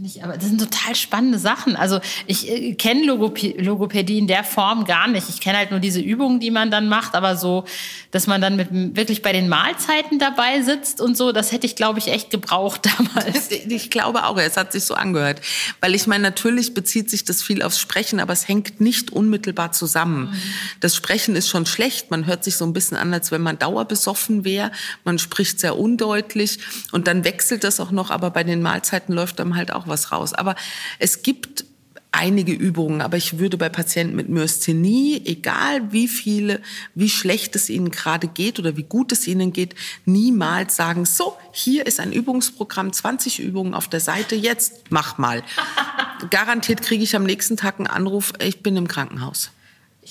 Ich, 0.02 0.22
aber 0.24 0.34
das 0.36 0.46
sind 0.46 0.60
total 0.60 0.94
spannende 0.94 1.38
Sachen. 1.38 1.76
Also 1.76 2.00
ich 2.26 2.50
äh, 2.50 2.74
kenne 2.74 3.04
Logopädie 3.04 4.18
in 4.18 4.26
der 4.26 4.44
Form 4.44 4.84
gar 4.84 5.08
nicht. 5.08 5.28
Ich 5.28 5.40
kenne 5.40 5.58
halt 5.58 5.70
nur 5.70 5.80
diese 5.80 6.00
Übungen, 6.00 6.40
die 6.40 6.50
man 6.50 6.70
dann 6.70 6.88
macht, 6.88 7.14
aber 7.14 7.36
so, 7.36 7.64
dass 8.10 8.26
man 8.26 8.40
dann 8.40 8.56
mit, 8.56 8.68
wirklich 8.96 9.22
bei 9.22 9.32
den 9.32 9.48
Mahlzeiten 9.48 10.18
dabei 10.18 10.62
sitzt 10.62 11.00
und 11.00 11.16
so, 11.16 11.32
das 11.32 11.52
hätte 11.52 11.66
ich, 11.66 11.76
glaube 11.76 11.98
ich, 11.98 12.08
echt 12.08 12.30
gebraucht 12.30 12.88
damals. 12.98 13.50
Ich 13.50 13.90
glaube 13.90 14.24
auch, 14.24 14.38
es 14.38 14.56
hat 14.56 14.72
sich 14.72 14.84
so 14.84 14.94
angehört. 14.94 15.40
Weil 15.80 15.94
ich 15.94 16.06
meine, 16.06 16.22
natürlich 16.22 16.74
bezieht 16.74 17.10
sich 17.10 17.24
das 17.24 17.42
viel 17.42 17.62
aufs 17.62 17.78
Sprechen, 17.78 18.20
aber 18.20 18.32
es 18.32 18.48
hängt 18.48 18.80
nicht 18.80 19.12
unmittelbar 19.12 19.72
zusammen. 19.72 20.30
Mhm. 20.30 20.42
Das 20.80 20.96
Sprechen 20.96 21.36
ist 21.36 21.48
schon 21.48 21.66
schlecht. 21.66 22.10
Man 22.10 22.26
hört 22.26 22.44
sich 22.44 22.56
so 22.56 22.64
ein 22.64 22.72
bisschen 22.72 22.96
an, 22.96 23.12
als 23.12 23.30
wenn 23.30 23.42
man 23.42 23.58
dauerbesoffen 23.58 24.44
wäre. 24.44 24.72
Man 25.04 25.18
spricht 25.18 25.60
sehr 25.60 25.78
undeutlich 25.78 26.58
und 26.92 27.06
dann 27.06 27.24
wechselt 27.24 27.64
das 27.64 27.80
auch 27.80 27.90
noch, 27.90 28.10
aber 28.10 28.30
bei 28.30 28.44
den 28.44 28.62
Mahlzeiten 28.62 29.14
läuft 29.14 29.38
dann 29.38 29.56
halt 29.56 29.72
auch 29.72 29.79
was 29.86 30.12
raus. 30.12 30.32
Aber 30.32 30.54
es 30.98 31.22
gibt 31.22 31.64
einige 32.12 32.52
Übungen, 32.52 33.02
aber 33.02 33.16
ich 33.16 33.38
würde 33.38 33.56
bei 33.56 33.68
Patienten 33.68 34.16
mit 34.16 34.28
Myasthenie, 34.28 35.22
egal 35.24 35.92
wie 35.92 36.08
viele, 36.08 36.60
wie 36.94 37.08
schlecht 37.08 37.54
es 37.54 37.70
ihnen 37.70 37.90
gerade 37.90 38.26
geht 38.26 38.58
oder 38.58 38.76
wie 38.76 38.82
gut 38.82 39.12
es 39.12 39.26
ihnen 39.26 39.52
geht, 39.52 39.74
niemals 40.04 40.76
sagen, 40.76 41.04
so, 41.04 41.36
hier 41.52 41.86
ist 41.86 42.00
ein 42.00 42.12
Übungsprogramm, 42.12 42.92
20 42.92 43.38
Übungen 43.38 43.74
auf 43.74 43.88
der 43.88 44.00
Seite, 44.00 44.34
jetzt 44.34 44.90
mach 44.90 45.18
mal. 45.18 45.42
Garantiert 46.30 46.82
kriege 46.82 47.04
ich 47.04 47.14
am 47.14 47.24
nächsten 47.24 47.56
Tag 47.56 47.78
einen 47.78 47.86
Anruf, 47.86 48.32
ich 48.40 48.62
bin 48.62 48.76
im 48.76 48.88
Krankenhaus. 48.88 49.50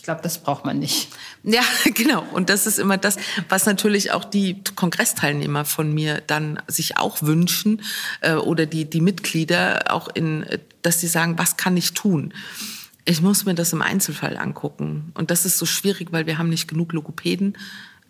Ich 0.10 0.12
glaube, 0.12 0.24
das 0.24 0.39
braucht 0.39 0.65
man 0.65 0.80
nicht. 0.80 1.10
Ja, 1.43 1.62
genau. 1.93 2.26
Und 2.34 2.50
das 2.50 2.65
ist 2.65 2.80
immer 2.80 2.98
das, 2.98 3.17
was 3.48 3.67
natürlich 3.67 4.12
auch 4.12 4.26
die 4.26 4.60
Kongressteilnehmer 4.74 5.65
von 5.65 5.93
mir 5.93 6.24
dann 6.26 6.60
sich 6.65 6.98
auch 6.98 7.22
wünschen 7.22 7.84
äh, 8.22 8.34
oder 8.34 8.65
die, 8.65 8.89
die 8.89 9.02
Mitglieder 9.02 9.84
auch 9.89 10.08
in, 10.08 10.48
dass 10.82 11.00
sie 11.00 11.06
sagen, 11.06 11.38
was 11.38 11.58
kann 11.58 11.78
ich 11.78 11.93
tun? 11.93 12.34
Ich 13.06 13.22
muss 13.22 13.45
mir 13.45 13.54
das 13.54 13.72
im 13.72 13.84
Einzelfall 13.84 14.36
angucken. 14.38 15.12
Und 15.13 15.30
das 15.30 15.45
ist 15.45 15.60
so 15.60 15.67
schwierig, 15.67 16.08
weil 16.10 16.26
wir 16.26 16.39
haben 16.39 16.50
nicht 16.50 16.67
genug 16.67 16.91
Logopäden, 16.91 17.56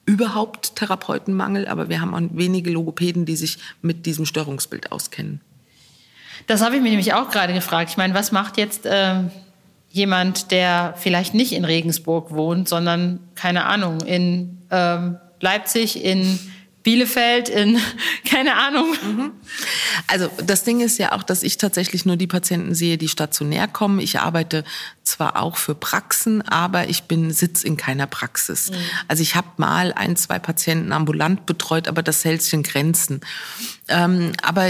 überhaupt 0.06 0.78
Therapeutenmangel, 0.78 1.68
aber 1.68 1.90
wir 1.90 2.00
haben 2.00 2.16
auch 2.16 2.22
wenige 2.32 2.72
Logopäden, 2.72 3.26
die 3.26 3.36
sich 3.36 3.58
mit 3.82 4.06
diesem 4.06 4.26
Störungsbild 4.26 4.94
auskennen. 4.94 5.42
Das 6.48 6.62
habe 6.62 6.78
ich 6.78 6.82
mir 6.82 6.92
nämlich 6.92 7.14
auch 7.14 7.30
gerade 7.30 7.54
gefragt. 7.54 7.90
Ich 7.90 7.98
meine, 7.98 8.14
was 8.14 8.32
macht 8.32 8.58
jetzt... 8.58 8.86
Äh 8.86 9.24
jemand, 9.89 10.52
der 10.52 10.93
vielleicht 10.97 11.34
nicht 11.34 11.52
in 11.52 11.65
Regensburg 11.65 12.32
wohnt, 12.32 12.69
sondern 12.69 13.19
keine 13.36 13.65
Ahnung, 13.65 14.02
in 14.02 14.60
ähm, 14.71 15.17
Leipzig, 15.39 16.04
in 16.04 16.39
Bielefeld, 16.84 17.50
in 17.50 17.80
keine 18.30 18.56
Ahnung. 18.56 18.96
Mhm. 19.04 19.32
Also 20.08 20.30
das 20.46 20.63
Ding 20.63 20.80
ist 20.80 20.98
ja 20.98 21.12
auch, 21.12 21.24
dass 21.24 21.44
ich 21.44 21.58
tatsächlich 21.58 22.06
nur 22.06 22.15
die 22.15 22.28
Patienten 22.28 22.74
sehe, 22.74 22.98
die 22.98 23.10
stationär 23.10 23.68
kommen. 23.68 24.00
Ich 24.00 24.20
arbeite 24.20 24.63
zwar 25.04 25.42
auch 25.42 25.58
für 25.58 25.76
Praxen, 25.76 26.42
aber 26.44 26.88
ich 26.88 27.04
bin 27.04 27.32
Sitz 27.32 27.63
in 27.63 27.76
keiner 27.76 28.08
Praxis. 28.08 28.72
Mhm. 28.72 28.76
Also 29.08 29.24
ich 29.24 29.36
habe 29.36 29.48
mal 29.58 29.92
ein, 29.94 30.15
zwei 30.15 30.39
Patienten 30.39 30.94
ambulant 30.94 31.46
betreut, 31.46 31.88
aber 31.88 32.02
das 32.02 32.24
hält 32.24 32.42
sich 32.42 32.54
in 32.54 32.63
Grenzen. 32.63 33.22
Ähm, 33.89 34.32
aber 34.42 34.70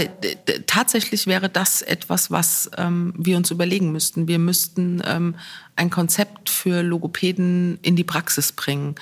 tatsächlich 0.66 1.26
wäre 1.26 1.48
das 1.48 1.82
etwas, 1.82 2.30
was 2.30 2.70
ähm, 2.76 3.14
wir 3.16 3.36
uns 3.36 3.50
überlegen 3.50 3.92
müssten. 3.92 4.26
Wir 4.26 4.38
müssten 4.38 5.02
ähm, 5.06 5.36
ein 5.76 5.90
Konzept 5.90 6.50
für 6.50 6.82
Logopäden 6.82 7.78
in 7.82 7.94
die 7.94 8.04
Praxis 8.04 8.52
bringen. 8.52 8.96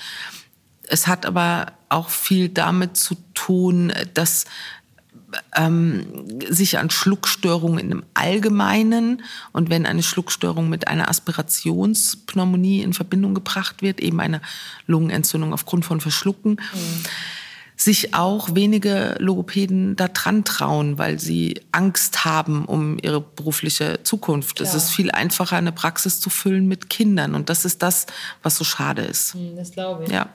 Es 0.83 1.07
hat 1.07 1.25
aber 1.25 1.73
auch 1.89 2.09
viel 2.09 2.49
damit 2.49 2.97
zu 2.97 3.15
tun, 3.33 3.91
dass 4.13 4.45
ähm, 5.55 6.05
sich 6.49 6.77
an 6.77 6.89
Schluckstörungen 6.89 7.91
im 7.91 8.03
Allgemeinen 8.13 9.23
und 9.51 9.69
wenn 9.69 9.85
eine 9.85 10.03
Schluckstörung 10.03 10.69
mit 10.69 10.87
einer 10.87 11.09
Aspirationspneumonie 11.09 12.81
in 12.81 12.93
Verbindung 12.93 13.33
gebracht 13.33 13.81
wird, 13.81 13.99
eben 13.99 14.19
eine 14.19 14.41
Lungenentzündung 14.87 15.53
aufgrund 15.53 15.85
von 15.85 16.01
Verschlucken, 16.01 16.51
mhm. 16.53 17.03
sich 17.75 18.13
auch 18.15 18.55
wenige 18.55 19.15
Logopäden 19.19 19.95
da 19.95 20.07
dran 20.07 20.43
trauen, 20.43 20.97
weil 20.97 21.19
sie 21.19 21.61
Angst 21.71 22.25
haben 22.25 22.65
um 22.65 22.97
ihre 23.01 23.21
berufliche 23.21 24.01
Zukunft. 24.03 24.57
Klar. 24.57 24.67
Es 24.67 24.75
ist 24.75 24.89
viel 24.91 25.11
einfacher, 25.11 25.57
eine 25.57 25.71
Praxis 25.71 26.19
zu 26.19 26.29
füllen 26.29 26.67
mit 26.67 26.89
Kindern 26.89 27.35
und 27.35 27.49
das 27.49 27.65
ist 27.65 27.83
das, 27.83 28.07
was 28.41 28.55
so 28.55 28.63
schade 28.63 29.03
ist. 29.03 29.35
Mhm, 29.35 29.55
das 29.55 29.71
glaube 29.71 30.05
ich. 30.05 30.11
Ja. 30.11 30.29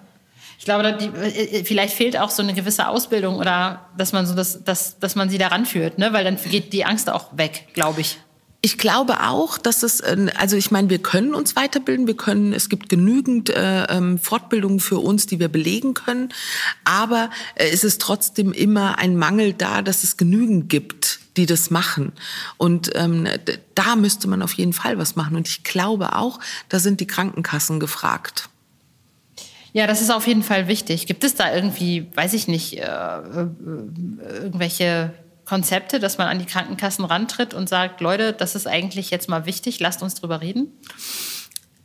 Ich 0.59 0.65
glaube, 0.65 0.97
die, 0.99 1.07
äh, 1.07 1.61
äh, 1.61 1.65
vielleicht 1.65 1.95
fehlt 1.95 2.19
auch 2.19 2.31
so 2.31 2.43
eine 2.43 2.55
gewisse 2.55 2.89
Ausbildung 2.89 3.37
oder 3.37 3.87
dass 3.97 4.13
man 4.13 4.27
so 4.27 4.35
das, 4.35 4.65
dass, 4.65 4.99
dass 4.99 5.15
man 5.15 5.31
sie 5.31 5.39
daran 5.39 5.67
führt, 5.67 5.99
ne? 5.99 6.13
weil 6.13 6.25
dann 6.25 6.37
geht 6.37 6.73
die 6.73 6.85
Angst 6.85 7.11
auch 7.11 7.37
weg, 7.37 7.69
glaube 7.75 8.01
ich. 8.01 8.19
Ich 8.65 8.79
glaube 8.79 9.21
auch, 9.21 9.59
dass 9.59 9.83
es, 9.83 10.01
äh, 10.01 10.29
also 10.37 10.57
ich 10.57 10.71
meine, 10.71 10.89
wir 10.89 10.99
können 10.99 11.35
uns 11.35 11.55
weiterbilden, 11.55 12.07
wir 12.07 12.17
können, 12.17 12.55
es 12.55 12.71
gibt 12.71 12.89
genügend 12.89 13.51
äh, 13.51 13.85
ähm, 13.85 14.19
Fortbildungen 14.19 14.81
für 14.81 15.01
uns, 15.01 15.27
die 15.27 15.39
wir 15.39 15.49
belegen 15.49 15.93
können, 15.93 16.33
aber 16.85 17.29
es 17.57 17.85
ist 17.85 18.01
trotzdem 18.01 18.55
immer 18.55 18.99
ein 18.99 19.17
Mangel 19.17 19.53
da, 19.53 19.83
dass 19.83 20.03
es 20.03 20.17
genügend 20.17 20.71
gibt, 20.71 21.21
die 21.37 21.45
das 21.45 21.71
machen. 21.71 22.13
Und 22.57 22.91
ähm, 22.95 23.29
da 23.75 23.97
müsste 23.97 24.29
man 24.29 24.41
auf 24.41 24.55
jeden 24.55 24.73
Fall 24.73 24.97
was 24.97 25.15
machen. 25.15 25.37
Und 25.37 25.47
ich 25.47 25.63
glaube 25.63 26.17
auch, 26.17 26.41
da 26.71 26.79
sind 26.79 27.01
die 27.01 27.07
Krankenkassen 27.07 27.81
gefragt. 27.81 28.49
Ja, 29.75 29.89
das 29.89 30.01
ist 30.01 30.11
auf 30.11 30.29
jeden 30.29 30.45
Fall 30.45 30.69
wichtig. 30.69 31.09
Gibt 31.09 31.25
es 31.25 31.35
da 31.35 31.53
irgendwie, 31.53 32.07
weiß 32.15 32.33
ich 32.35 32.47
nicht, 32.47 32.79
äh, 32.79 32.85
äh, 32.85 33.49
irgendwelche 34.33 35.13
Konzepte, 35.45 35.99
dass 35.99 36.17
man 36.17 36.29
an 36.29 36.39
die 36.39 36.45
Krankenkassen 36.45 37.05
rantritt 37.05 37.55
und 37.55 37.69
sagt, 37.69 38.01
Leute, 38.01 38.33
das 38.33 38.55
ist 38.55 38.69
eigentlich 38.69 39.11
jetzt 39.11 39.29
mal 39.29 39.47
wichtig, 39.47 39.81
lasst 39.81 40.01
uns 40.01 40.15
drüber 40.15 40.41
reden? 40.41 40.69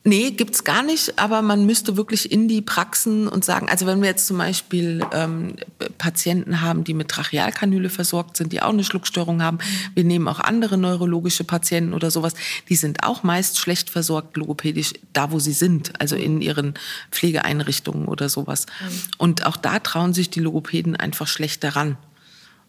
Nee, 0.06 0.32
gibt's 0.32 0.64
gar 0.64 0.82
nicht, 0.82 1.20
aber 1.20 1.42
man 1.42 1.66
müsste 1.66 1.98
wirklich 1.98 2.32
in 2.32 2.48
die 2.48 2.62
Praxen 2.62 3.28
und 3.28 3.44
sagen, 3.44 3.68
also 3.68 3.86
wenn 3.86 4.02
wir 4.02 4.08
jetzt 4.08 4.28
zum 4.28 4.38
Beispiel 4.38 5.06
ähm, 5.12 5.58
Patienten 5.98 6.62
haben, 6.62 6.86
die 6.86 6.94
mit 6.94 7.10
Trachealkanüle 7.10 7.90
versorgt 7.90 8.38
sind, 8.38 8.54
die 8.54 8.62
auch 8.62 8.70
eine 8.70 8.86
Schluckstörung 8.86 9.44
haben, 9.44 9.58
wir 9.96 10.06
nehmen 10.06 10.30
auch 10.30 10.40
andere 10.40 10.78
neurologische 10.78 11.44
Patienten 11.44 11.94
oder 11.94 12.12
sowas, 12.12 12.34
die 12.70 12.78
sind 12.78 13.04
auch 13.04 13.24
meist 13.24 13.60
schlecht 13.60 13.90
versorgt 13.90 14.38
logopädisch, 14.38 14.94
da 15.12 15.32
wo 15.32 15.40
sie 15.40 15.52
sind, 15.52 16.00
also 16.00 16.16
in 16.16 16.40
ihren 16.40 16.76
Pflegeeinrichtungen 17.12 18.08
oder 18.08 18.30
sowas. 18.30 18.68
Mhm. 18.80 19.02
Und 19.18 19.46
auch 19.46 19.58
da 19.58 19.80
trauen 19.80 20.14
sich 20.14 20.30
die 20.30 20.40
Logopäden 20.40 20.96
einfach 20.96 21.28
schlecht 21.28 21.62
daran. 21.66 21.98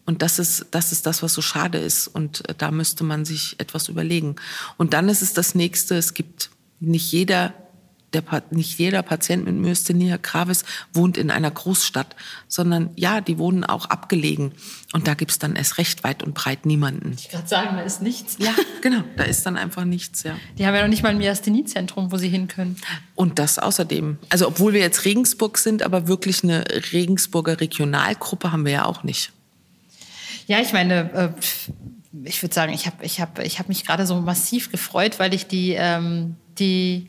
Und 0.05 0.21
das 0.21 0.37
ist, 0.37 0.65
das 0.71 0.91
ist 0.91 1.05
das, 1.05 1.23
was 1.23 1.33
so 1.33 1.41
schade 1.41 1.77
ist. 1.77 2.07
Und 2.07 2.47
äh, 2.49 2.55
da 2.57 2.71
müsste 2.71 3.05
man 3.05 3.23
sich 3.23 3.55
etwas 3.57 3.87
überlegen. 3.87 4.35
Und 4.77 4.93
dann 4.93 5.07
ist 5.07 5.21
es 5.21 5.31
das 5.31 5.55
nächste, 5.55 5.95
es 5.95 6.13
gibt 6.13 6.49
nicht 6.81 7.11
jeder, 7.11 7.53
der, 8.11 8.23
nicht 8.49 8.77
jeder 8.77 9.03
Patient 9.03 9.45
mit 9.45 9.55
Myasthenia 9.55 10.17
gravis 10.21 10.65
wohnt 10.93 11.17
in 11.17 11.31
einer 11.31 11.49
Großstadt, 11.49 12.15
sondern 12.47 12.89
ja, 12.97 13.21
die 13.21 13.37
wohnen 13.37 13.63
auch 13.63 13.85
abgelegen. 13.85 14.51
Und 14.91 15.07
da 15.07 15.13
gibt's 15.13 15.39
dann 15.39 15.55
erst 15.55 15.77
recht 15.77 16.03
weit 16.03 16.23
und 16.23 16.33
breit 16.33 16.65
niemanden. 16.65 17.15
Ich 17.17 17.29
gerade 17.29 17.47
sagen, 17.47 17.77
da 17.77 17.83
ist 17.83 18.01
nichts. 18.01 18.35
Ja, 18.39 18.53
genau, 18.81 19.03
da 19.15 19.23
ist 19.23 19.45
dann 19.45 19.55
einfach 19.55 19.85
nichts, 19.85 20.23
ja. 20.23 20.35
Die 20.57 20.65
haben 20.65 20.75
ja 20.75 20.81
noch 20.81 20.89
nicht 20.89 21.03
mal 21.03 21.09
ein 21.09 21.17
Myasthenie-Zentrum, 21.17 22.11
wo 22.11 22.17
sie 22.17 22.29
hin 22.29 22.47
können. 22.47 22.75
Und 23.15 23.39
das 23.39 23.59
außerdem. 23.59 24.17
Also 24.29 24.47
obwohl 24.47 24.73
wir 24.73 24.81
jetzt 24.81 25.05
Regensburg 25.05 25.57
sind, 25.57 25.83
aber 25.83 26.07
wirklich 26.07 26.43
eine 26.43 26.65
Regensburger 26.91 27.61
Regionalgruppe 27.61 28.51
haben 28.51 28.65
wir 28.65 28.73
ja 28.73 28.85
auch 28.85 29.03
nicht. 29.03 29.31
Ja, 30.47 30.59
ich 30.59 30.73
meine, 30.73 31.13
äh, 31.13 31.29
ich 32.23 32.41
würde 32.41 32.53
sagen, 32.53 32.73
ich 32.73 32.85
habe 32.85 33.05
ich 33.05 33.21
hab, 33.21 33.39
ich 33.39 33.59
hab 33.59 33.69
mich 33.69 33.85
gerade 33.85 34.05
so 34.05 34.19
massiv 34.19 34.71
gefreut, 34.71 35.19
weil 35.19 35.33
ich 35.33 35.47
die, 35.47 35.75
ähm, 35.77 36.35
die, 36.59 37.07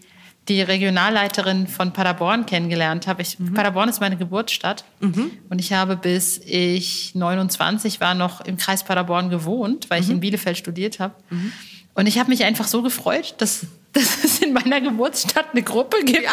die 0.49 0.61
Regionalleiterin 0.61 1.67
von 1.67 1.93
Paderborn 1.93 2.47
kennengelernt 2.47 3.07
habe. 3.07 3.23
Mhm. 3.39 3.55
Paderborn 3.55 3.89
ist 3.89 4.01
meine 4.01 4.17
Geburtsstadt 4.17 4.85
mhm. 5.01 5.31
und 5.51 5.61
ich 5.61 5.73
habe 5.73 5.97
bis 5.97 6.41
ich 6.45 7.15
29 7.15 8.01
war 8.01 8.15
noch 8.15 8.41
im 8.41 8.57
Kreis 8.57 8.85
Paderborn 8.85 9.31
gewohnt, 9.31 9.89
weil 9.91 10.01
mhm. 10.01 10.05
ich 10.05 10.11
in 10.11 10.21
Bielefeld 10.21 10.59
studiert 10.59 10.99
habe. 10.99 11.15
Mhm. 11.31 11.53
Und 11.95 12.07
ich 12.07 12.19
habe 12.19 12.31
mich 12.31 12.45
einfach 12.45 12.67
so 12.67 12.83
gefreut, 12.83 13.35
dass, 13.39 13.67
dass 13.93 14.25
es 14.25 14.41
in 14.41 14.53
meiner 14.53 14.81
Geburtsstadt 14.81 15.53
eine 15.53 15.63
Gruppe 15.63 16.05
gibt. 16.05 16.23
Ja, 16.23 16.33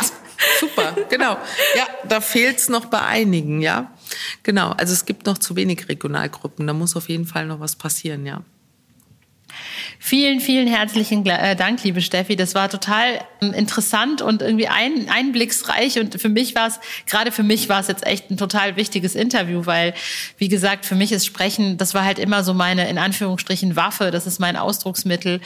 super, 0.60 0.96
genau. 1.10 1.38
Ja, 1.76 1.88
da 2.08 2.22
fehlt 2.22 2.58
es 2.58 2.70
noch 2.70 2.86
bei 2.86 3.02
einigen, 3.02 3.62
ja. 3.62 3.92
Genau, 4.44 4.72
also 4.72 4.94
es 4.94 5.06
gibt 5.06 5.26
noch 5.26 5.38
zu 5.38 5.56
wenig 5.56 5.88
Regionalgruppen. 5.90 6.66
Da 6.66 6.74
muss 6.74 6.96
auf 6.96 7.10
jeden 7.10 7.26
Fall 7.26 7.46
noch 7.46 7.60
was 7.60 7.76
passieren, 7.76 8.26
ja. 8.26 8.42
Vielen, 10.02 10.40
vielen 10.40 10.68
herzlichen 10.68 11.26
äh, 11.26 11.58
Dank, 11.58 11.84
liebe 11.84 12.02
Steffi. 12.02 12.38
Das 12.38 12.56
war 12.56 12.70
total 12.70 13.20
ähm, 13.42 13.52
interessant 13.52 14.22
und 14.22 14.42
irgendwie 14.42 14.70
ein, 14.70 15.10
einblicksreich. 15.10 16.00
Und 16.00 16.22
für 16.22 16.30
mich 16.30 16.56
war 16.56 16.68
es, 16.68 16.80
gerade 17.06 17.34
für 17.34 17.44
mich 17.44 17.68
war 17.68 17.82
es 17.82 17.90
jetzt 17.90 18.08
echt 18.08 18.32
ein 18.32 18.38
total 18.38 18.78
wichtiges 18.78 19.14
Interview, 19.14 19.66
weil, 19.66 19.94
wie 20.38 20.48
gesagt, 20.48 20.86
für 20.86 20.96
mich 20.96 21.12
ist 21.12 21.26
Sprechen, 21.26 21.78
das 21.78 21.94
war 21.94 22.06
halt 22.06 22.18
immer 22.18 22.46
so 22.46 22.54
meine, 22.54 22.90
in 22.90 22.98
Anführungsstrichen, 22.98 23.76
Waffe. 23.76 24.10
Das 24.10 24.26
ist 24.26 24.40
mein 24.40 24.56
Ausdrucksmittel. 24.56 25.42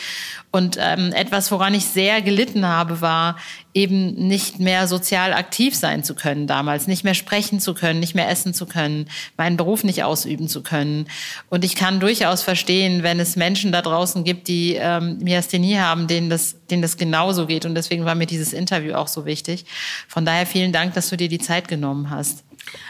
Und 0.56 0.78
ähm, 0.80 1.12
etwas, 1.14 1.52
woran 1.52 1.74
ich 1.74 1.86
sehr 1.86 2.22
gelitten 2.22 2.68
habe, 2.68 3.02
war 3.02 3.38
eben 3.74 4.14
nicht 4.14 4.60
mehr 4.60 4.86
sozial 4.86 5.34
aktiv 5.34 5.76
sein 5.76 6.04
zu 6.04 6.14
können 6.14 6.46
damals, 6.46 6.86
nicht 6.86 7.04
mehr 7.04 7.16
sprechen 7.16 7.60
zu 7.60 7.74
können, 7.74 8.00
nicht 8.00 8.14
mehr 8.14 8.30
essen 8.30 8.54
zu 8.54 8.68
können, 8.68 9.08
meinen 9.36 9.58
Beruf 9.58 9.84
nicht 9.84 10.04
ausüben 10.04 10.48
zu 10.48 10.62
können. 10.62 11.08
Und 11.50 11.66
ich 11.66 11.76
kann 11.76 12.00
durchaus 12.00 12.44
verstehen, 12.44 13.02
wenn 13.02 13.20
es 13.20 13.36
Menschen 13.36 13.72
da 13.72 13.82
draußen 13.82 14.24
gibt, 14.24 14.48
die 14.48 14.76
ähm, 14.76 15.18
Myasthenie 15.24 15.80
haben, 15.80 16.06
denen 16.06 16.30
das, 16.30 16.56
denen 16.70 16.84
das 16.84 16.98
genauso 16.98 17.48
geht. 17.48 17.66
Und 17.66 17.74
deswegen 17.74 18.06
war 18.06 18.14
mir 18.14 18.28
dieses 18.28 18.54
Interview 18.54 18.94
auch 18.94 19.08
so 19.08 19.26
wichtig. 19.26 19.66
Von 20.08 20.24
daher 20.24 20.46
vielen 20.46 20.72
Dank, 20.72 20.94
dass 20.94 21.10
du 21.10 21.18
dir 21.18 21.30
die 21.30 21.40
Zeit 21.40 21.68
genommen 21.68 22.12
hast. 22.12 22.44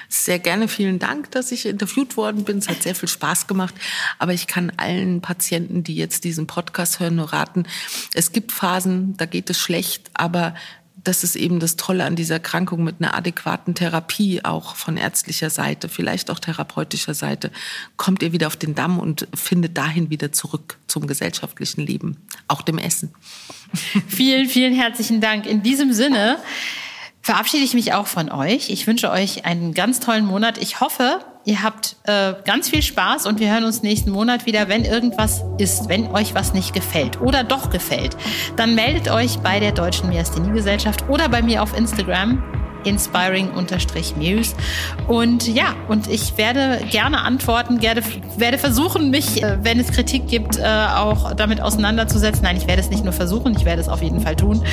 Sehr 0.09 0.39
gerne, 0.39 0.67
vielen 0.67 0.99
Dank, 0.99 1.31
dass 1.31 1.51
ich 1.51 1.65
interviewt 1.65 2.17
worden 2.17 2.43
bin. 2.43 2.59
Es 2.59 2.69
hat 2.69 2.83
sehr 2.83 2.95
viel 2.95 3.09
Spaß 3.09 3.47
gemacht. 3.47 3.73
Aber 4.19 4.33
ich 4.33 4.47
kann 4.47 4.71
allen 4.77 5.21
Patienten, 5.21 5.83
die 5.83 5.95
jetzt 5.95 6.23
diesen 6.23 6.47
Podcast 6.47 6.99
hören, 6.99 7.15
nur 7.15 7.33
raten, 7.33 7.65
es 8.13 8.31
gibt 8.31 8.51
Phasen, 8.51 9.17
da 9.17 9.25
geht 9.25 9.49
es 9.49 9.57
schlecht, 9.57 10.11
aber 10.13 10.53
das 11.03 11.23
ist 11.23 11.35
eben 11.35 11.59
das 11.59 11.75
Tolle 11.75 12.05
an 12.05 12.15
dieser 12.15 12.35
Erkrankung 12.35 12.83
mit 12.83 12.95
einer 12.99 13.15
adäquaten 13.15 13.75
Therapie, 13.75 14.43
auch 14.43 14.75
von 14.75 14.97
ärztlicher 14.97 15.49
Seite, 15.49 15.89
vielleicht 15.89 16.31
auch 16.31 16.39
therapeutischer 16.39 17.13
Seite, 17.13 17.51
kommt 17.97 18.23
ihr 18.23 18.31
wieder 18.31 18.47
auf 18.47 18.55
den 18.55 18.75
Damm 18.75 18.99
und 18.99 19.27
findet 19.33 19.77
dahin 19.77 20.09
wieder 20.09 20.31
zurück 20.31 20.77
zum 20.87 21.07
gesellschaftlichen 21.07 21.81
Leben, 21.81 22.17
auch 22.47 22.61
dem 22.61 22.77
Essen. 22.77 23.13
Vielen, 24.07 24.47
vielen 24.47 24.73
herzlichen 24.73 25.19
Dank. 25.19 25.45
In 25.45 25.61
diesem 25.61 25.93
Sinne, 25.93 26.37
verabschiede 27.23 27.63
ich 27.63 27.73
mich 27.73 27.93
auch 27.93 28.05
von 28.05 28.29
euch. 28.29 28.69
Ich 28.69 28.85
wünsche 28.85 29.09
euch 29.09 29.45
einen 29.45 29.73
ganz 29.73 30.01
tollen 30.01 30.25
Monat. 30.25 30.57
Ich 30.57 30.81
hoffe, 30.81 31.19
ihr 31.45 31.63
habt 31.63 31.95
äh, 32.03 32.33
ganz 32.45 32.69
viel 32.69 32.81
Spaß 32.81 33.25
und 33.25 33.39
wir 33.39 33.51
hören 33.51 33.63
uns 33.63 33.81
nächsten 33.81 34.11
Monat 34.11 34.45
wieder. 34.45 34.67
Wenn 34.67 34.83
irgendwas 34.83 35.41
ist, 35.57 35.87
wenn 35.87 36.07
euch 36.07 36.35
was 36.35 36.53
nicht 36.53 36.73
gefällt 36.73 37.21
oder 37.21 37.45
doch 37.45 37.69
gefällt, 37.69 38.17
dann 38.57 38.75
meldet 38.75 39.09
euch 39.09 39.37
bei 39.39 39.61
der 39.61 39.71
Deutschen 39.71 40.09
Myasthenie-Gesellschaft 40.09 41.09
oder 41.09 41.29
bei 41.29 41.41
mir 41.41 41.63
auf 41.63 41.75
Instagram 41.75 42.43
inspiring-muse. 42.83 44.55
Und 45.07 45.47
ja, 45.47 45.75
und 45.87 46.07
ich 46.07 46.37
werde 46.37 46.79
gerne 46.89 47.21
antworten, 47.21 47.79
gerne, 47.79 48.01
werde 48.37 48.57
versuchen, 48.57 49.09
mich, 49.09 49.43
äh, 49.43 49.57
wenn 49.61 49.79
es 49.79 49.91
Kritik 49.91 50.27
gibt, 50.27 50.57
äh, 50.57 50.63
auch 50.63 51.33
damit 51.33 51.61
auseinanderzusetzen. 51.61 52.43
Nein, 52.43 52.57
ich 52.57 52.67
werde 52.67 52.81
es 52.81 52.89
nicht 52.89 53.03
nur 53.03 53.13
versuchen, 53.13 53.55
ich 53.57 53.65
werde 53.65 53.81
es 53.81 53.89
auf 53.89 54.01
jeden 54.01 54.21
Fall 54.21 54.35
tun. 54.35 54.63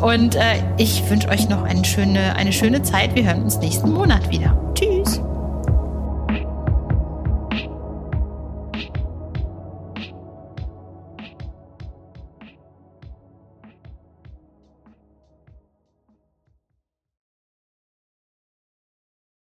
Und 0.00 0.36
äh, 0.36 0.40
ich 0.76 1.08
wünsche 1.10 1.28
euch 1.28 1.48
noch 1.48 1.62
eine 1.62 1.84
schöne, 1.84 2.34
eine 2.36 2.52
schöne 2.52 2.82
Zeit. 2.82 3.14
Wir 3.14 3.24
hören 3.24 3.42
uns 3.42 3.58
nächsten 3.58 3.90
Monat 3.90 4.30
wieder. 4.30 4.56
Tschüss. 4.74 4.99